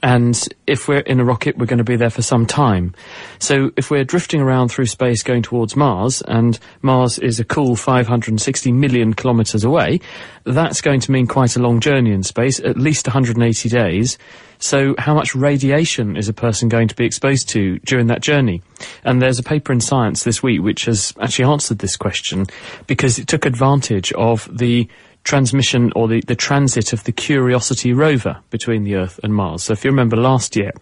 And 0.02 0.48
if 0.66 0.88
we're 0.88 1.00
in 1.00 1.20
a 1.20 1.24
rocket, 1.24 1.58
we're 1.58 1.66
going 1.66 1.78
to 1.78 1.84
be 1.84 1.96
there 1.96 2.10
for 2.10 2.22
some 2.22 2.46
time. 2.46 2.94
So 3.38 3.70
if 3.76 3.90
we're 3.90 4.04
drifting 4.04 4.40
around 4.40 4.68
through 4.68 4.86
space 4.86 5.22
going 5.22 5.42
towards 5.42 5.76
Mars, 5.76 6.22
and 6.22 6.58
Mars 6.82 7.18
is 7.18 7.40
a 7.40 7.44
cool 7.44 7.76
560 7.76 8.72
million 8.72 9.14
kilometres 9.14 9.64
away, 9.64 10.00
that's 10.44 10.80
going 10.80 11.00
to 11.00 11.10
mean 11.12 11.26
quite 11.26 11.56
a 11.56 11.60
long 11.60 11.80
journey 11.80 12.12
in 12.12 12.22
space, 12.22 12.60
at 12.60 12.76
least 12.76 13.06
180 13.06 13.68
days. 13.68 14.18
So 14.58 14.94
how 14.98 15.14
much 15.14 15.34
radiation 15.34 16.16
is 16.16 16.28
a 16.28 16.32
person 16.32 16.68
going 16.68 16.88
to 16.88 16.96
be 16.96 17.04
exposed 17.04 17.48
to 17.50 17.78
during 17.80 18.08
that 18.08 18.22
journey? 18.22 18.62
And 19.04 19.22
there's 19.22 19.38
a 19.38 19.44
paper 19.44 19.72
in 19.72 19.80
Science 19.80 20.24
this 20.24 20.42
week 20.42 20.62
which 20.62 20.86
has 20.86 21.14
actually 21.20 21.44
answered 21.44 21.78
this 21.78 21.96
question 21.96 22.46
because 22.86 23.18
it 23.18 23.28
took 23.28 23.46
advantage 23.46 24.12
of 24.14 24.48
the 24.56 24.88
transmission 25.28 25.92
or 25.94 26.08
the, 26.08 26.22
the 26.22 26.34
transit 26.34 26.94
of 26.94 27.04
the 27.04 27.12
Curiosity 27.12 27.92
rover 27.92 28.38
between 28.48 28.84
the 28.84 28.94
Earth 28.94 29.20
and 29.22 29.34
Mars. 29.34 29.62
So 29.62 29.74
if 29.74 29.84
you 29.84 29.90
remember 29.90 30.16
last 30.16 30.56
year, 30.56 30.72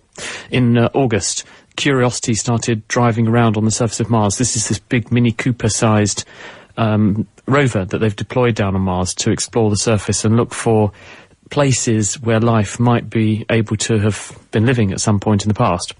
in 0.52 0.78
uh, 0.78 0.88
August, 0.94 1.44
Curiosity 1.74 2.34
started 2.34 2.86
driving 2.86 3.26
around 3.26 3.56
on 3.56 3.64
the 3.64 3.72
surface 3.72 3.98
of 3.98 4.08
Mars. 4.08 4.38
This 4.38 4.54
is 4.56 4.68
this 4.68 4.78
big 4.78 5.10
Mini 5.10 5.32
Cooper 5.32 5.68
sized 5.68 6.24
um, 6.76 7.26
rover 7.46 7.84
that 7.84 7.98
they've 7.98 8.14
deployed 8.14 8.54
down 8.54 8.76
on 8.76 8.82
Mars 8.82 9.14
to 9.14 9.32
explore 9.32 9.68
the 9.68 9.76
surface 9.76 10.24
and 10.24 10.36
look 10.36 10.54
for 10.54 10.92
places 11.50 12.20
where 12.20 12.38
life 12.38 12.78
might 12.78 13.10
be 13.10 13.44
able 13.50 13.76
to 13.76 13.98
have 13.98 14.38
been 14.52 14.64
living 14.64 14.92
at 14.92 15.00
some 15.00 15.18
point 15.18 15.42
in 15.42 15.48
the 15.48 15.54
past. 15.54 15.92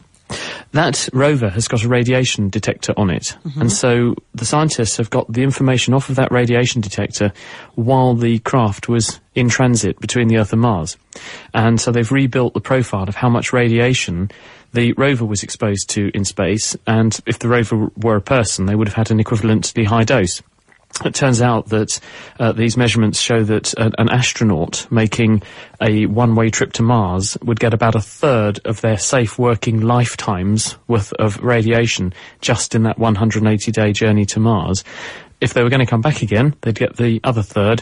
That 0.73 1.09
rover 1.13 1.49
has 1.51 1.69
got 1.69 1.85
a 1.85 1.89
radiation 1.89 2.49
detector 2.49 2.93
on 2.97 3.11
it. 3.11 3.37
Mm-hmm. 3.45 3.61
And 3.63 3.73
so 3.73 4.15
the 4.35 4.45
scientists 4.45 4.97
have 4.97 5.11
got 5.11 5.33
the 5.33 5.43
information 5.43 5.95
off 5.95 6.09
of 6.09 6.17
that 6.17 6.33
radiation 6.33 6.81
detector 6.81 7.33
while 7.75 8.15
the 8.15 8.41
craft 8.41 8.89
was 8.89 9.21
in 9.35 9.49
transit 9.49 9.99
between 10.01 10.29
the 10.29 10.39
Earth 10.39 10.53
and 10.53 10.63
Mars. 10.63 10.97
And 11.55 11.81
so 11.81 11.93
they've 11.93 12.11
rebuilt 12.11 12.55
the 12.55 12.61
profile 12.61 13.09
of 13.09 13.15
how 13.15 13.29
much 13.29 13.53
radiation 13.53 14.31
the 14.73 14.93
rover 14.95 15.25
was 15.25 15.43
exposed 15.43 15.89
to 15.91 16.11
in 16.13 16.25
space. 16.25 16.77
And 16.87 17.19
if 17.27 17.39
the 17.39 17.49
rover 17.49 17.89
were 17.97 18.17
a 18.17 18.21
person, 18.21 18.67
they 18.67 18.75
would 18.75 18.89
have 18.89 18.97
had 18.97 19.11
an 19.11 19.23
equivalently 19.23 19.87
high 19.87 20.05
dose. 20.05 20.43
It 21.05 21.15
turns 21.15 21.43
out 21.43 21.67
that 21.71 22.01
uh, 22.39 22.53
these 22.53 22.77
measurements 22.77 23.21
show 23.21 23.43
that 23.45 23.75
an, 23.75 23.93
an 23.99 24.09
astronaut 24.09 24.87
making 24.91 25.43
a 25.81 26.07
one-way 26.07 26.51
trip 26.51 26.73
to 26.75 26.83
Mars 26.83 27.37
would 27.43 27.61
get 27.61 27.75
about 27.75 27.95
a 27.95 28.01
third 28.01 28.61
of 28.65 28.81
their 28.81 28.99
safe 28.99 29.39
working 29.39 29.83
lifetimes 29.83 30.77
worth 30.89 31.13
of 31.15 31.43
radiation 31.43 32.15
just 32.41 32.75
in 32.75 32.85
that 32.85 32.99
180-day 32.99 33.93
journey 33.93 34.25
to 34.27 34.41
Mars. 34.41 34.85
If 35.41 35.53
they 35.53 35.63
were 35.63 35.71
going 35.71 35.85
to 35.85 35.91
come 35.91 36.01
back 36.01 36.23
again, 36.23 36.55
they'd 36.63 36.79
get 36.79 36.97
the 36.97 37.21
other 37.23 37.43
third, 37.43 37.81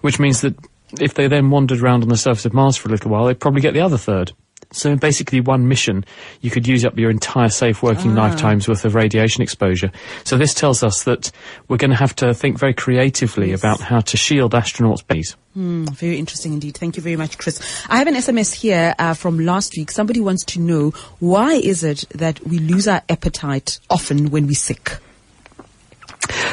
which 0.00 0.18
means 0.18 0.40
that 0.40 0.54
if 0.98 1.14
they 1.14 1.28
then 1.28 1.50
wandered 1.50 1.80
around 1.80 2.02
on 2.02 2.08
the 2.08 2.16
surface 2.16 2.46
of 2.46 2.54
Mars 2.54 2.76
for 2.76 2.88
a 2.88 2.92
little 2.92 3.10
while, 3.10 3.26
they'd 3.26 3.40
probably 3.40 3.60
get 3.60 3.74
the 3.74 3.80
other 3.80 3.98
third. 3.98 4.32
So 4.72 4.96
basically 4.96 5.40
one 5.40 5.68
mission, 5.68 6.04
you 6.40 6.50
could 6.50 6.66
use 6.66 6.84
up 6.84 6.98
your 6.98 7.10
entire 7.10 7.48
safe 7.48 7.82
working 7.82 8.12
ah. 8.12 8.22
lifetime's 8.22 8.68
worth 8.68 8.84
of 8.84 8.94
radiation 8.94 9.42
exposure. 9.42 9.90
So 10.24 10.36
this 10.36 10.54
tells 10.54 10.82
us 10.82 11.04
that 11.04 11.30
we're 11.68 11.76
going 11.76 11.90
to 11.90 11.96
have 11.96 12.14
to 12.16 12.34
think 12.34 12.58
very 12.58 12.74
creatively 12.74 13.50
yes. 13.50 13.60
about 13.60 13.80
how 13.80 14.00
to 14.00 14.16
shield 14.16 14.52
astronauts' 14.52 15.06
bodies. 15.06 15.36
Mm, 15.56 15.88
very 15.90 16.18
interesting 16.18 16.52
indeed. 16.52 16.76
Thank 16.76 16.96
you 16.96 17.02
very 17.02 17.16
much, 17.16 17.38
Chris. 17.38 17.86
I 17.88 17.96
have 17.96 18.06
an 18.08 18.14
SMS 18.14 18.52
here 18.52 18.94
uh, 18.98 19.14
from 19.14 19.38
last 19.38 19.74
week. 19.76 19.90
Somebody 19.90 20.20
wants 20.20 20.44
to 20.46 20.60
know 20.60 20.90
why 21.18 21.54
is 21.54 21.82
it 21.82 22.04
that 22.10 22.44
we 22.46 22.58
lose 22.58 22.86
our 22.86 23.02
appetite 23.08 23.78
often 23.88 24.30
when 24.30 24.46
we're 24.46 24.54
sick? 24.54 24.98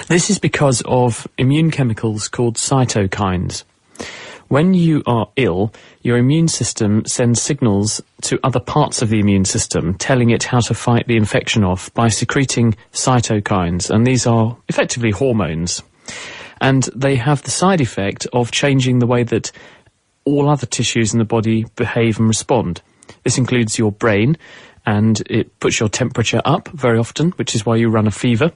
This 0.08 0.30
is 0.30 0.40
because 0.40 0.82
of 0.86 1.28
immune 1.38 1.72
chemicals 1.72 2.28
called 2.28 2.56
cytokines. 2.56 3.64
When 4.54 4.76
you 4.76 5.02
are 5.08 5.32
ill, 5.36 5.74
your 6.04 6.16
immune 6.20 6.48
system 6.48 7.08
sends 7.08 7.42
signals 7.42 8.04
to 8.22 8.40
other 8.44 8.60
parts 8.60 9.02
of 9.02 9.10
the 9.10 9.20
immune 9.20 9.46
system 9.46 9.96
telling 9.96 10.30
it 10.30 10.44
how 10.44 10.60
to 10.60 10.76
fight 10.76 11.08
the 11.08 11.18
infection 11.18 11.64
off 11.64 11.92
by 11.96 12.10
secreting 12.10 12.76
cytokines, 12.92 13.90
and 13.90 14.06
these 14.06 14.28
are 14.28 14.56
effectively 14.70 15.10
hormones. 15.10 15.82
And 16.62 16.84
they 16.96 17.16
have 17.16 17.42
the 17.42 17.50
side 17.50 17.82
effect 17.82 18.28
of 18.32 18.52
changing 18.52 19.00
the 19.00 19.08
way 19.08 19.24
that 19.24 19.52
all 20.24 20.48
other 20.48 20.68
tissues 20.68 21.14
in 21.14 21.18
the 21.18 21.26
body 21.26 21.66
behave 21.76 22.20
and 22.20 22.28
respond. 22.28 22.84
This 23.24 23.40
includes 23.40 23.80
your 23.80 23.92
brain, 23.92 24.38
and 24.86 25.22
it 25.30 25.60
puts 25.60 25.80
your 25.80 25.90
temperature 25.90 26.42
up 26.46 26.68
very 26.70 26.98
often, 26.98 27.32
which 27.32 27.56
is 27.56 27.66
why 27.66 27.76
you 27.76 27.90
run 27.90 28.08
a 28.08 28.12
fever. 28.12 28.52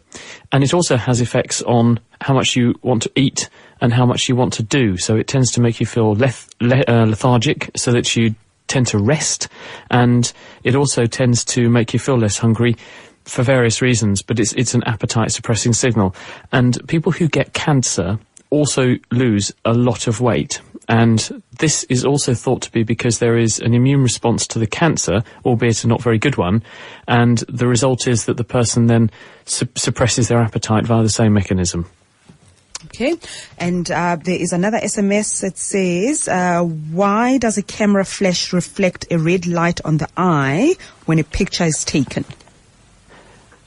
And 0.51 0.63
it 0.63 0.73
also 0.73 0.97
has 0.97 1.21
effects 1.21 1.61
on 1.61 1.99
how 2.21 2.33
much 2.33 2.55
you 2.55 2.75
want 2.81 3.03
to 3.03 3.11
eat 3.15 3.49
and 3.81 3.93
how 3.93 4.05
much 4.05 4.27
you 4.27 4.35
want 4.35 4.53
to 4.53 4.63
do. 4.63 4.97
So 4.97 5.15
it 5.15 5.27
tends 5.27 5.51
to 5.53 5.61
make 5.61 5.79
you 5.79 5.85
feel 5.85 6.13
leth- 6.13 6.49
le- 6.59 6.83
uh, 6.87 7.05
lethargic 7.05 7.71
so 7.75 7.91
that 7.91 8.15
you 8.15 8.35
tend 8.67 8.87
to 8.87 8.97
rest. 8.97 9.47
And 9.89 10.31
it 10.63 10.75
also 10.75 11.05
tends 11.05 11.45
to 11.45 11.69
make 11.69 11.93
you 11.93 11.99
feel 11.99 12.17
less 12.17 12.37
hungry 12.37 12.75
for 13.23 13.43
various 13.43 13.81
reasons, 13.81 14.21
but 14.21 14.39
it's, 14.39 14.53
it's 14.53 14.73
an 14.73 14.83
appetite 14.85 15.31
suppressing 15.31 15.73
signal. 15.73 16.15
And 16.51 16.77
people 16.87 17.11
who 17.11 17.27
get 17.27 17.53
cancer 17.53 18.19
also 18.49 18.95
lose 19.11 19.53
a 19.65 19.73
lot 19.73 20.07
of 20.07 20.21
weight. 20.21 20.61
And 20.87 21.43
this 21.59 21.83
is 21.85 22.05
also 22.05 22.33
thought 22.33 22.61
to 22.63 22.71
be 22.71 22.83
because 22.83 23.19
there 23.19 23.37
is 23.37 23.59
an 23.59 23.73
immune 23.73 24.01
response 24.01 24.47
to 24.47 24.59
the 24.59 24.67
cancer, 24.67 25.23
albeit 25.45 25.83
a 25.83 25.87
not 25.87 26.01
very 26.01 26.17
good 26.17 26.37
one. 26.37 26.63
And 27.07 27.39
the 27.49 27.67
result 27.67 28.07
is 28.07 28.25
that 28.25 28.37
the 28.37 28.43
person 28.43 28.87
then 28.87 29.11
su- 29.45 29.67
suppresses 29.75 30.29
their 30.29 30.39
appetite 30.39 30.85
via 30.85 31.03
the 31.03 31.09
same 31.09 31.33
mechanism. 31.33 31.89
Okay, 32.85 33.15
and 33.57 33.89
uh, 33.89 34.17
there 34.23 34.39
is 34.39 34.53
another 34.53 34.77
SMS 34.77 35.41
that 35.41 35.57
says, 35.57 36.27
uh, 36.27 36.61
"Why 36.61 37.37
does 37.37 37.57
a 37.57 37.63
camera 37.63 38.05
flash 38.05 38.53
reflect 38.53 39.11
a 39.11 39.17
red 39.17 39.47
light 39.47 39.81
on 39.83 39.97
the 39.97 40.07
eye 40.15 40.75
when 41.05 41.17
a 41.17 41.23
picture 41.23 41.65
is 41.65 41.83
taken?" 41.83 42.23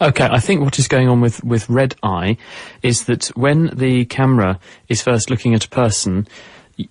Okay, 0.01 0.25
I 0.25 0.39
think 0.39 0.63
what 0.63 0.79
is 0.79 0.89
going 0.89 1.09
on 1.09 1.21
with, 1.21 1.45
with 1.45 1.69
red 1.69 1.95
eye 2.03 2.39
is 2.83 3.05
that 3.05 3.27
when 3.37 3.67
the 3.77 4.07
camera 4.07 4.59
is 4.89 5.03
first 5.03 5.29
looking 5.29 5.53
at 5.53 5.67
a 5.67 5.69
person, 5.69 6.27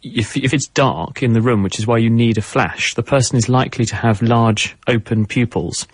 if, 0.02 0.36
if 0.38 0.54
it's 0.54 0.68
dark 0.68 1.24
in 1.24 1.34
the 1.34 1.42
room, 1.42 1.64
which 1.64 1.80
is 1.80 1.88
why 1.88 1.98
you 1.98 2.10
need 2.10 2.38
a 2.38 2.42
flash, 2.42 2.94
the 2.94 3.04
person 3.04 3.38
is 3.38 3.50
likely 3.50 3.86
to 3.86 3.96
have 3.96 4.22
large 4.22 4.76
open 4.88 5.26
pupils. 5.26 5.88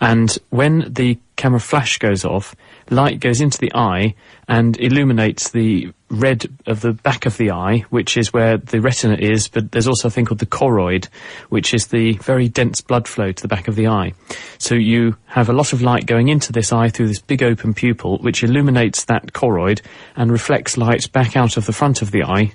And 0.00 0.36
when 0.50 0.92
the 0.92 1.18
camera 1.36 1.60
flash 1.60 1.98
goes 1.98 2.24
off, 2.24 2.54
light 2.90 3.20
goes 3.20 3.40
into 3.40 3.58
the 3.58 3.72
eye 3.74 4.14
and 4.48 4.78
illuminates 4.78 5.50
the 5.50 5.92
red 6.08 6.46
of 6.66 6.80
the 6.82 6.92
back 6.92 7.26
of 7.26 7.36
the 7.36 7.50
eye, 7.50 7.84
which 7.90 8.16
is 8.16 8.32
where 8.32 8.58
the 8.58 8.80
retina 8.80 9.16
is, 9.18 9.48
but 9.48 9.72
there's 9.72 9.88
also 9.88 10.08
a 10.08 10.10
thing 10.10 10.24
called 10.24 10.38
the 10.38 10.46
choroid, 10.46 11.06
which 11.48 11.74
is 11.74 11.88
the 11.88 12.12
very 12.18 12.48
dense 12.48 12.80
blood 12.80 13.08
flow 13.08 13.32
to 13.32 13.42
the 13.42 13.48
back 13.48 13.68
of 13.68 13.74
the 13.74 13.88
eye. 13.88 14.12
So 14.58 14.74
you 14.74 15.16
have 15.26 15.48
a 15.48 15.54
lot 15.54 15.72
of 15.72 15.82
light 15.82 16.06
going 16.06 16.28
into 16.28 16.52
this 16.52 16.72
eye 16.72 16.90
through 16.90 17.08
this 17.08 17.20
big 17.20 17.42
open 17.42 17.74
pupil, 17.74 18.18
which 18.18 18.44
illuminates 18.44 19.04
that 19.06 19.32
choroid 19.32 19.80
and 20.14 20.30
reflects 20.30 20.76
light 20.76 21.10
back 21.12 21.36
out 21.36 21.56
of 21.56 21.66
the 21.66 21.72
front 21.72 22.02
of 22.02 22.10
the 22.10 22.22
eye 22.22 22.52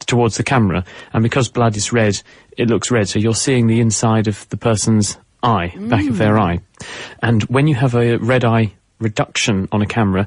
towards 0.00 0.36
the 0.36 0.42
camera. 0.42 0.84
And 1.12 1.22
because 1.22 1.48
blood 1.48 1.76
is 1.76 1.92
red, 1.92 2.20
it 2.56 2.68
looks 2.68 2.90
red. 2.90 3.08
So 3.08 3.18
you're 3.18 3.34
seeing 3.34 3.66
the 3.66 3.80
inside 3.80 4.28
of 4.28 4.48
the 4.48 4.56
person's 4.56 5.18
eye, 5.42 5.74
back 5.76 6.06
of 6.08 6.18
their 6.18 6.34
mm. 6.34 6.40
eye. 6.40 6.60
And 7.22 7.42
when 7.44 7.66
you 7.66 7.74
have 7.74 7.94
a 7.94 8.16
red 8.16 8.44
eye 8.44 8.72
reduction 8.98 9.68
on 9.72 9.82
a 9.82 9.86
camera, 9.86 10.26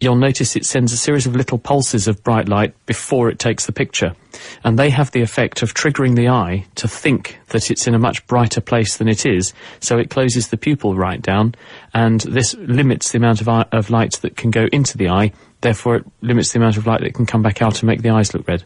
you'll 0.00 0.16
notice 0.16 0.56
it 0.56 0.66
sends 0.66 0.92
a 0.92 0.96
series 0.96 1.26
of 1.26 1.34
little 1.34 1.58
pulses 1.58 2.06
of 2.06 2.22
bright 2.22 2.48
light 2.48 2.74
before 2.84 3.30
it 3.30 3.38
takes 3.38 3.66
the 3.66 3.72
picture. 3.72 4.14
And 4.62 4.78
they 4.78 4.90
have 4.90 5.10
the 5.12 5.22
effect 5.22 5.62
of 5.62 5.72
triggering 5.72 6.16
the 6.16 6.28
eye 6.28 6.66
to 6.74 6.88
think 6.88 7.38
that 7.48 7.70
it's 7.70 7.86
in 7.86 7.94
a 7.94 7.98
much 7.98 8.26
brighter 8.26 8.60
place 8.60 8.96
than 8.98 9.08
it 9.08 9.24
is. 9.24 9.54
So 9.80 9.98
it 9.98 10.10
closes 10.10 10.48
the 10.48 10.58
pupil 10.58 10.94
right 10.94 11.22
down. 11.22 11.54
And 11.94 12.20
this 12.20 12.54
limits 12.54 13.12
the 13.12 13.18
amount 13.18 13.40
of, 13.40 13.48
eye, 13.48 13.66
of 13.72 13.88
light 13.88 14.14
that 14.20 14.36
can 14.36 14.50
go 14.50 14.66
into 14.72 14.98
the 14.98 15.08
eye. 15.08 15.32
Therefore, 15.62 15.96
it 15.96 16.04
limits 16.20 16.52
the 16.52 16.58
amount 16.58 16.76
of 16.76 16.86
light 16.86 17.00
that 17.00 17.14
can 17.14 17.24
come 17.24 17.42
back 17.42 17.62
out 17.62 17.80
and 17.80 17.86
make 17.86 18.02
the 18.02 18.10
eyes 18.10 18.34
look 18.34 18.46
red. 18.46 18.64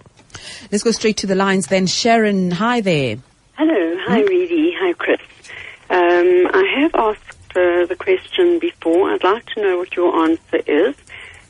Let's 0.71 0.85
go 0.85 0.91
straight 0.91 1.17
to 1.19 1.27
the 1.27 1.35
lines 1.35 1.67
then. 1.67 1.87
Sharon, 1.87 2.50
hi 2.50 2.81
there. 2.81 3.19
Hello. 3.55 3.97
Hi, 4.06 4.21
Redi. 4.23 4.73
Hi, 4.79 4.93
Chris. 4.94 5.21
Um, 5.91 6.49
I 6.53 6.81
have 6.81 6.94
asked 6.94 7.56
uh, 7.56 7.87
the 7.87 7.97
question 7.99 8.59
before. 8.59 9.11
I'd 9.11 9.25
like 9.25 9.47
to 9.55 9.62
know 9.62 9.79
what 9.79 9.94
your 9.97 10.15
answer 10.25 10.61
is. 10.67 10.94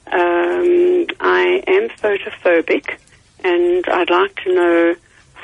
Um, 0.07 1.07
I 1.21 1.63
am 1.67 1.89
photophobic, 1.91 2.97
and 3.45 3.85
I'd 3.87 4.11
like 4.11 4.35
to 4.45 4.55
know 4.55 4.95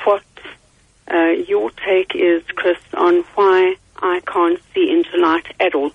what 0.03 0.23
uh, 1.09 1.29
your 1.47 1.71
take 1.71 2.15
is, 2.15 2.43
Chris, 2.55 2.79
on 2.93 3.23
why 3.35 3.75
I 3.97 4.21
can't 4.25 4.59
see 4.73 4.89
into 4.91 5.17
light 5.17 5.53
at 5.59 5.73
all. 5.73 5.91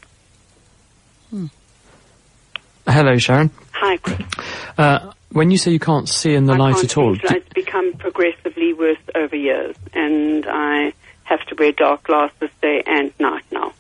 Hello, 2.87 3.17
Sharon. 3.19 3.51
Hi, 3.73 3.97
Chris. 3.99 4.21
Uh, 4.77 5.13
when 5.33 5.51
you 5.51 5.59
say 5.59 5.71
you 5.73 5.79
can't 5.79 6.09
see 6.09 6.35
in 6.35 6.45
the 6.47 6.55
I 6.55 6.57
light 6.57 6.75
can't 6.75 6.85
at 6.85 6.97
all, 6.99 7.15
see 7.15 7.21
into 7.21 7.27
light. 7.29 7.37
It's 7.45 7.53
become 7.55 7.93
progressively 7.95 8.73
worse 8.75 8.99
over 9.15 9.37
years, 9.37 9.77
and 9.95 10.47
I 10.49 10.93
have 11.25 11.41
to 11.47 11.55
wear 11.59 11.73
dark 11.73 12.05
glasses 12.05 12.51
day 12.61 12.83
and 12.87 13.13
night 13.19 13.45
now. 13.51 13.73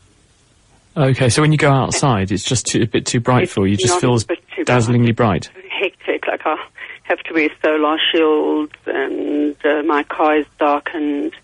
okay, 0.97 1.29
so 1.29 1.43
when 1.43 1.53
you 1.53 1.59
go 1.59 1.71
outside, 1.71 2.33
it's 2.33 2.45
just 2.45 2.67
too, 2.67 2.83
a 2.83 2.87
bit 2.87 3.07
too 3.07 3.21
bright 3.21 3.45
It's 3.45 3.53
for 3.53 3.67
you. 3.67 3.75
It 3.75 3.81
just 3.81 4.01
feels 4.01 4.25
a 4.25 4.27
bit 4.29 4.45
too 4.55 4.65
dazzlingly 4.65 5.13
bright. 5.15 5.51
hectic. 5.81 6.27
Like 6.27 6.43
I 6.47 6.57
have 7.05 7.19
to 7.21 7.35
wear 7.35 7.49
solar 7.63 7.99
shields, 8.13 8.75
and 8.87 9.57
uh, 9.65 9.83
my 9.85 10.03
car 10.05 10.37
is 10.39 10.47
darkened. 10.59 11.35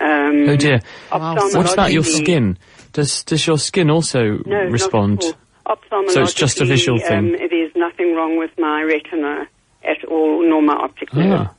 Um, 0.00 0.48
Oh 0.48 0.56
dear. 0.56 0.80
Wow. 1.12 1.34
What 1.52 1.72
about 1.72 1.92
your 1.92 2.04
skin? 2.04 2.58
Does 2.92 3.24
does 3.24 3.46
your 3.46 3.58
skin 3.58 3.90
also 3.90 4.38
No, 4.46 4.64
respond? 4.70 5.22
Not. 5.66 6.10
So 6.10 6.22
it's 6.22 6.34
just 6.34 6.60
a 6.60 6.64
visual 6.64 6.98
Ophthalmologically, 6.98 7.08
thing? 7.08 7.42
Um, 7.42 7.48
there's 7.50 7.74
nothing 7.76 8.14
wrong 8.14 8.36
with 8.38 8.50
my 8.58 8.82
retina 8.82 9.48
at 9.84 10.04
all, 10.04 10.42
nor 10.48 10.62
my 10.62 10.74
optic 10.74 11.12
nerve. 11.14 11.48
Ah. 11.48 11.54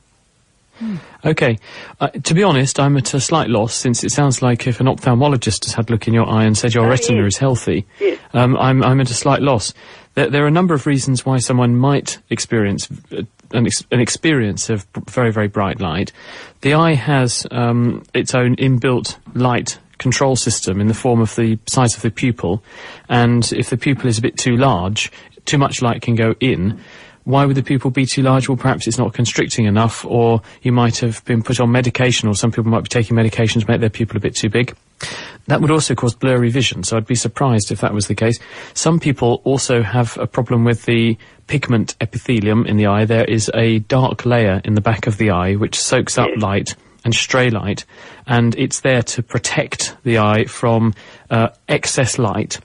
Okay. 1.24 1.58
Uh, 2.00 2.08
to 2.08 2.34
be 2.34 2.42
honest, 2.42 2.80
I'm 2.80 2.96
at 2.96 3.14
a 3.14 3.20
slight 3.20 3.48
loss 3.48 3.74
since 3.74 4.02
it 4.02 4.10
sounds 4.10 4.42
like 4.42 4.66
if 4.66 4.80
an 4.80 4.86
ophthalmologist 4.86 5.64
has 5.66 5.74
had 5.74 5.88
a 5.88 5.92
look 5.92 6.08
in 6.08 6.14
your 6.14 6.28
eye 6.28 6.44
and 6.44 6.56
said 6.58 6.74
your 6.74 6.84
Oh, 6.86 6.88
retina 6.88 7.22
yes. 7.22 7.34
is 7.34 7.38
healthy, 7.38 7.86
Yes. 8.00 8.18
um, 8.32 8.56
I'm, 8.56 8.82
I'm 8.82 9.00
at 9.00 9.08
a 9.10 9.14
slight 9.14 9.40
loss. 9.40 9.72
There, 10.14 10.28
there 10.28 10.44
are 10.44 10.48
a 10.48 10.50
number 10.52 10.74
of 10.74 10.86
reasons 10.86 11.24
why 11.24 11.38
someone 11.38 11.76
might 11.76 12.18
experience 12.28 12.88
uh, 13.12 13.22
an, 13.52 13.66
ex- 13.66 13.84
an 13.92 14.00
experience 14.00 14.68
of 14.68 14.84
very, 15.08 15.30
very 15.32 15.46
bright 15.48 15.80
light. 15.80 16.12
The 16.62 16.74
eye 16.74 16.94
has 16.94 17.46
um, 17.52 18.02
its 18.12 18.34
own 18.34 18.56
inbuilt 18.56 19.16
light 19.34 19.78
control 19.98 20.36
system 20.36 20.80
in 20.80 20.88
the 20.88 20.94
form 20.94 21.20
of 21.20 21.34
the 21.36 21.58
size 21.66 21.96
of 21.96 22.02
the 22.02 22.10
pupil, 22.10 22.62
and 23.08 23.52
if 23.52 23.70
the 23.70 23.76
pupil 23.76 24.08
is 24.08 24.18
a 24.18 24.22
bit 24.22 24.36
too 24.36 24.56
large, 24.56 25.10
too 25.44 25.58
much 25.58 25.82
light 25.82 26.02
can 26.02 26.14
go 26.14 26.34
in. 26.40 26.80
Why 27.24 27.46
would 27.46 27.56
the 27.56 27.62
pupil 27.62 27.90
be 27.90 28.04
too 28.04 28.20
large? 28.20 28.48
Well, 28.50 28.58
perhaps 28.58 28.86
it's 28.86 28.98
not 28.98 29.14
constricting 29.14 29.64
enough, 29.64 30.04
or 30.04 30.42
you 30.60 30.72
might 30.72 30.98
have 30.98 31.24
been 31.24 31.42
put 31.42 31.58
on 31.58 31.72
medication, 31.72 32.28
or 32.28 32.34
some 32.34 32.52
people 32.52 32.70
might 32.70 32.82
be 32.82 32.88
taking 32.88 33.16
medication 33.16 33.62
to 33.62 33.70
make 33.70 33.80
their 33.80 33.88
pupil 33.88 34.18
a 34.18 34.20
bit 34.20 34.36
too 34.36 34.50
big. 34.50 34.76
That 35.46 35.62
would 35.62 35.70
also 35.70 35.94
cause 35.94 36.14
blurry 36.14 36.50
vision, 36.50 36.84
so 36.84 36.96
I'd 36.96 37.06
be 37.06 37.14
surprised 37.14 37.72
if 37.72 37.80
that 37.80 37.94
was 37.94 38.08
the 38.08 38.14
case. 38.14 38.38
Some 38.74 39.00
people 39.00 39.40
also 39.44 39.82
have 39.82 40.18
a 40.18 40.26
problem 40.26 40.64
with 40.64 40.84
the 40.84 41.16
pigment 41.46 41.96
epithelium 42.00 42.66
in 42.66 42.76
the 42.76 42.86
eye. 42.86 43.06
There 43.06 43.24
is 43.24 43.50
a 43.54 43.78
dark 43.80 44.26
layer 44.26 44.60
in 44.64 44.74
the 44.74 44.80
back 44.80 45.06
of 45.06 45.16
the 45.16 45.30
eye 45.30 45.54
which 45.54 45.78
soaks 45.78 46.18
up 46.18 46.30
light 46.36 46.74
and 47.04 47.14
stray 47.14 47.50
light, 47.50 47.84
and 48.26 48.54
it's 48.56 48.80
there 48.80 49.02
to 49.02 49.22
protect 49.22 49.96
the 50.04 50.18
eye 50.18 50.44
from 50.44 50.94
uh, 51.30 51.48
excess 51.68 52.18
light, 52.18 52.58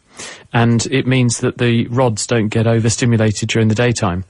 and 0.53 0.85
it 0.87 1.05
means 1.05 1.39
that 1.39 1.57
the 1.57 1.87
rods 1.87 2.25
don't 2.25 2.47
get 2.47 2.67
overstimulated 2.67 3.49
during 3.49 3.67
the 3.67 3.75
daytime. 3.75 4.23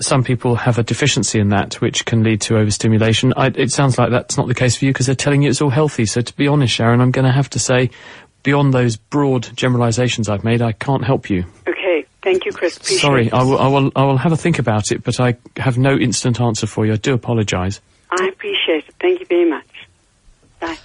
Some 0.00 0.24
people 0.24 0.56
have 0.56 0.78
a 0.78 0.82
deficiency 0.82 1.38
in 1.38 1.50
that, 1.50 1.74
which 1.74 2.04
can 2.04 2.24
lead 2.24 2.40
to 2.42 2.56
overstimulation. 2.56 3.32
I, 3.36 3.46
it 3.54 3.70
sounds 3.70 3.96
like 3.96 4.10
that's 4.10 4.36
not 4.36 4.48
the 4.48 4.54
case 4.54 4.76
for 4.76 4.86
you 4.86 4.92
because 4.92 5.06
they're 5.06 5.14
telling 5.14 5.42
you 5.42 5.50
it's 5.50 5.62
all 5.62 5.70
healthy. 5.70 6.04
So 6.04 6.20
to 6.20 6.36
be 6.36 6.48
honest, 6.48 6.74
Sharon, 6.74 7.00
I'm 7.00 7.12
going 7.12 7.26
to 7.26 7.32
have 7.32 7.48
to 7.50 7.60
say, 7.60 7.90
beyond 8.42 8.74
those 8.74 8.96
broad 8.96 9.56
generalisations 9.56 10.28
I've 10.28 10.42
made, 10.42 10.62
I 10.62 10.72
can't 10.72 11.04
help 11.04 11.30
you. 11.30 11.44
Okay, 11.68 12.06
thank 12.22 12.44
you, 12.44 12.52
Chris. 12.52 12.76
Appreciate 12.76 13.00
Sorry. 13.00 13.32
I 13.32 13.42
will, 13.44 13.58
I 13.58 13.68
will, 13.68 13.92
I 13.94 14.04
will 14.04 14.18
have 14.18 14.32
a 14.32 14.36
think 14.36 14.58
about 14.58 14.90
it, 14.90 15.04
but 15.04 15.20
I 15.20 15.36
have 15.56 15.78
no 15.78 15.96
instant 15.96 16.40
answer 16.40 16.66
for 16.66 16.84
you. 16.84 16.94
I 16.94 16.96
do 16.96 17.14
apologise. 17.14 17.80
I 18.10 18.26
appreciate 18.26 18.83
it. 18.83 18.83
Thank 19.04 19.20
you 19.20 19.26
very 19.26 19.44
much. 19.44 19.68
Bye. 20.60 20.78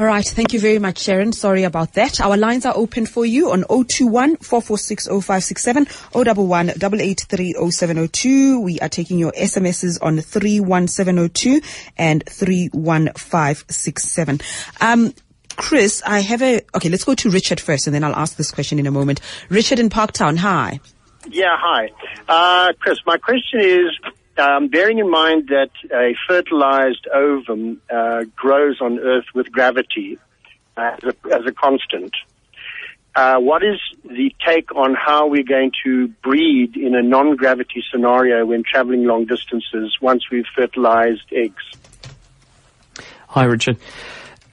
All 0.00 0.06
right. 0.06 0.26
Thank 0.26 0.52
you 0.52 0.58
very 0.58 0.80
much, 0.80 0.98
Sharon. 0.98 1.32
Sorry 1.32 1.62
about 1.62 1.92
that. 1.92 2.20
Our 2.20 2.36
lines 2.36 2.66
are 2.66 2.72
open 2.74 3.06
for 3.06 3.24
you 3.24 3.52
on 3.52 3.62
021 3.62 4.38
446 4.38 5.06
0567 5.06 5.86
011 6.12 7.00
883 7.00 7.70
0702. 7.70 8.58
We 8.58 8.80
are 8.80 8.88
taking 8.88 9.20
your 9.20 9.30
SMSs 9.30 10.00
on 10.02 10.20
31702 10.20 11.60
and 11.96 12.24
31567. 12.28 14.40
Um, 14.80 15.14
Chris, 15.54 16.02
I 16.04 16.22
have 16.22 16.42
a, 16.42 16.62
okay, 16.74 16.88
let's 16.88 17.04
go 17.04 17.14
to 17.14 17.30
Richard 17.30 17.60
first 17.60 17.86
and 17.86 17.94
then 17.94 18.02
I'll 18.02 18.16
ask 18.16 18.36
this 18.36 18.50
question 18.50 18.80
in 18.80 18.88
a 18.88 18.90
moment. 18.90 19.20
Richard 19.48 19.78
in 19.78 19.90
Parktown, 19.90 20.38
hi. 20.38 20.80
Yeah, 21.28 21.56
hi. 21.56 21.92
Uh, 22.28 22.72
Chris, 22.80 22.98
my 23.06 23.16
question 23.16 23.60
is, 23.60 23.96
um, 24.38 24.68
bearing 24.68 24.98
in 24.98 25.10
mind 25.10 25.48
that 25.48 25.70
a 25.92 26.14
fertilized 26.28 27.06
ovum 27.12 27.80
uh, 27.90 28.24
grows 28.36 28.80
on 28.80 28.98
Earth 28.98 29.26
with 29.34 29.50
gravity 29.52 30.18
as 30.76 30.98
a, 31.02 31.14
as 31.34 31.46
a 31.46 31.52
constant, 31.52 32.12
uh, 33.16 33.36
what 33.38 33.62
is 33.62 33.78
the 34.04 34.32
take 34.46 34.74
on 34.74 34.94
how 34.94 35.26
we're 35.26 35.42
going 35.42 35.72
to 35.84 36.08
breed 36.22 36.76
in 36.76 36.94
a 36.94 37.02
non-gravity 37.02 37.82
scenario 37.90 38.46
when 38.46 38.62
traveling 38.62 39.04
long 39.04 39.26
distances 39.26 39.96
once 40.00 40.30
we've 40.30 40.46
fertilized 40.54 41.32
eggs? 41.32 41.62
Hi, 43.28 43.44
Richard. 43.44 43.78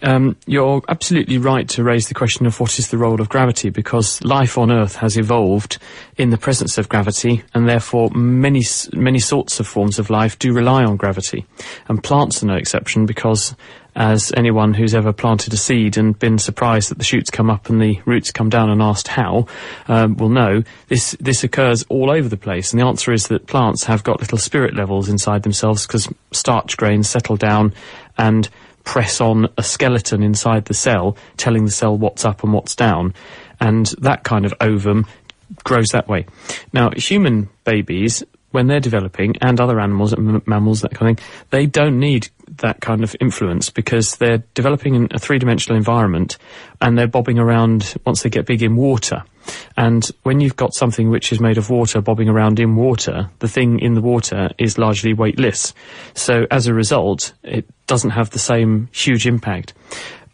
Um, 0.04 0.38
you're 0.46 0.84
absolutely 0.88 1.40
right 1.40 1.68
to 1.70 1.84
raise 1.84 2.08
the 2.08 2.14
question 2.14 2.46
of 2.46 2.60
what 2.60 2.78
is 2.78 2.92
the 2.92 2.98
role 2.98 3.20
of 3.20 3.30
gravity 3.30 3.70
because 3.70 4.24
life 4.24 4.58
on 4.58 4.72
Earth 4.72 4.98
has 4.98 5.18
evolved 5.18 5.80
in 6.18 6.30
the 6.30 6.38
presence 6.38 6.78
of 6.78 6.88
gravity 6.88 7.44
and 7.54 7.68
therefore 7.68 8.12
many, 8.12 8.64
many 8.94 9.20
sorts 9.20 9.60
of 9.60 9.68
forms 9.68 9.98
of 9.98 10.10
life 10.10 10.38
do 10.38 10.54
rely 10.54 10.84
on 10.84 10.98
gravity. 10.98 11.46
And 11.88 12.04
plants 12.04 12.44
are 12.44 12.48
no 12.48 12.56
exception 12.56 13.08
because 13.08 13.56
as 13.96 14.32
anyone 14.38 14.76
who's 14.76 14.94
ever 14.94 15.12
planted 15.12 15.52
a 15.54 15.58
seed 15.58 15.98
and 15.98 16.18
been 16.20 16.38
surprised 16.38 16.92
that 16.92 17.00
the 17.00 17.04
shoots 17.04 17.32
come 17.32 17.50
up 17.50 17.68
and 17.68 17.82
the 17.82 18.00
roots 18.06 18.32
come 18.32 18.48
down 18.48 18.70
and 18.70 18.80
asked 18.80 19.08
how, 19.08 19.48
um, 19.88 20.16
will 20.18 20.30
know 20.30 20.64
this 20.88 21.18
this 21.20 21.44
occurs 21.44 21.84
all 21.90 22.12
over 22.12 22.30
the 22.30 22.38
place. 22.38 22.72
And 22.72 22.80
the 22.80 22.86
answer 22.86 23.12
is 23.12 23.28
that 23.30 23.48
plants 23.48 23.86
have 23.86 24.04
got 24.04 24.20
little 24.20 24.38
spirit 24.38 24.76
levels 24.76 25.10
inside 25.10 25.42
themselves 25.42 25.88
because 25.88 26.08
starch 26.32 26.78
grains 26.78 27.10
settle 27.10 27.38
down 27.38 27.74
and 28.20 28.48
press 28.88 29.20
on 29.20 29.50
a 29.58 29.64
skeleton 29.64 30.24
inside 30.24 30.66
the 30.66 30.74
cell, 30.74 31.18
telling 31.36 31.66
the 31.66 31.72
cell 31.72 31.96
what's 31.98 32.24
up 32.24 32.42
and 32.42 32.54
what's 32.54 32.74
down. 32.74 33.14
And 33.60 33.86
that 34.00 34.24
kind 34.24 34.46
of 34.46 34.54
ovum 34.62 35.06
grows 35.66 35.90
that 35.90 36.08
way. 36.08 36.26
Now, 36.72 36.92
human 36.96 37.50
babies, 37.66 38.24
when 38.52 38.68
they're 38.68 38.80
developing, 38.80 39.36
and 39.42 39.60
other 39.60 39.82
animals, 39.82 40.16
mammals, 40.18 40.82
that 40.82 40.96
kind 40.96 41.12
of 41.12 41.18
thing, 41.18 41.28
they 41.50 41.66
don't 41.66 42.00
need 42.00 42.30
that 42.62 42.80
kind 42.80 43.04
of 43.04 43.14
influence 43.20 43.70
because 43.70 44.16
they're 44.16 44.42
developing 44.54 44.96
in 44.96 45.10
a 45.12 45.20
three-dimensional 45.20 45.78
environment 45.78 46.38
and 46.80 46.98
they're 46.98 47.08
bobbing 47.08 47.40
around 47.40 47.94
once 48.06 48.24
they 48.24 48.30
get 48.30 48.46
big 48.46 48.64
in 48.64 48.78
water. 48.78 49.22
And 49.76 50.06
when 50.24 50.40
you've 50.40 50.56
got 50.56 50.74
something 50.74 51.10
which 51.10 51.32
is 51.32 51.40
made 51.40 51.58
of 51.58 51.70
water 51.70 52.02
bobbing 52.02 52.30
around 52.30 52.60
in 52.60 52.76
water, 52.76 53.30
the 53.40 53.48
thing 53.48 53.80
in 53.80 53.94
the 53.94 54.02
water 54.02 54.50
is 54.58 54.78
largely 54.78 55.14
weightless. 55.14 55.74
So 56.14 56.46
as 56.52 56.68
a 56.68 56.74
result, 56.74 57.34
it 57.44 57.66
doesn't 57.88 58.12
have 58.12 58.32
the 58.32 58.40
same 58.40 58.90
huge 58.92 59.28
impact. 59.28 59.74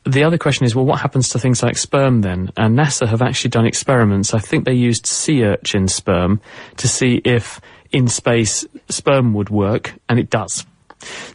The 0.05 0.23
other 0.23 0.37
question 0.37 0.65
is, 0.65 0.75
well, 0.75 0.85
what 0.85 0.99
happens 0.99 1.29
to 1.29 1.39
things 1.39 1.63
like 1.63 1.77
sperm 1.77 2.21
then? 2.21 2.51
And 2.57 2.77
NASA 2.77 3.07
have 3.07 3.21
actually 3.21 3.51
done 3.51 3.65
experiments. 3.65 4.33
I 4.33 4.39
think 4.39 4.65
they 4.65 4.73
used 4.73 5.05
sea 5.05 5.45
urchin 5.45 5.87
sperm 5.87 6.41
to 6.77 6.87
see 6.87 7.21
if 7.23 7.61
in 7.91 8.07
space 8.07 8.65
sperm 8.89 9.33
would 9.33 9.49
work, 9.49 9.93
and 10.09 10.19
it 10.19 10.29
does. 10.29 10.65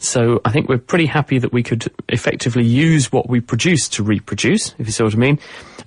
So 0.01 0.41
I 0.45 0.51
think 0.51 0.69
we're 0.69 0.79
pretty 0.79 1.07
happy 1.07 1.39
that 1.39 1.53
we 1.53 1.63
could 1.63 1.91
effectively 2.09 2.65
use 2.65 3.13
what 3.13 3.29
we 3.29 3.41
produce 3.41 3.89
to 3.91 4.03
reproduce, 4.03 4.75
if 4.79 4.87
you 4.87 4.93
see 4.93 5.05
what 5.05 5.15
I 5.15 5.19
mean. 5.19 5.39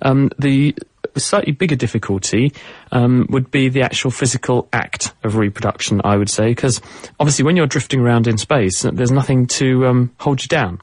Um, 0.02 0.30
the 0.38 0.74
slightly 1.20 1.52
bigger 1.52 1.76
difficulty 1.76 2.52
um, 2.90 3.26
would 3.30 3.50
be 3.50 3.68
the 3.68 3.82
actual 3.82 4.10
physical 4.10 4.68
act 4.72 5.12
of 5.22 5.36
reproduction, 5.36 6.00
I 6.04 6.16
would 6.16 6.30
say, 6.30 6.48
because 6.48 6.80
obviously 7.20 7.44
when 7.44 7.56
you're 7.56 7.66
drifting 7.66 8.00
around 8.00 8.26
in 8.26 8.38
space, 8.38 8.82
there's 8.82 9.10
nothing 9.10 9.46
to 9.48 9.86
um, 9.86 10.10
hold 10.18 10.42
you 10.42 10.48
down. 10.48 10.80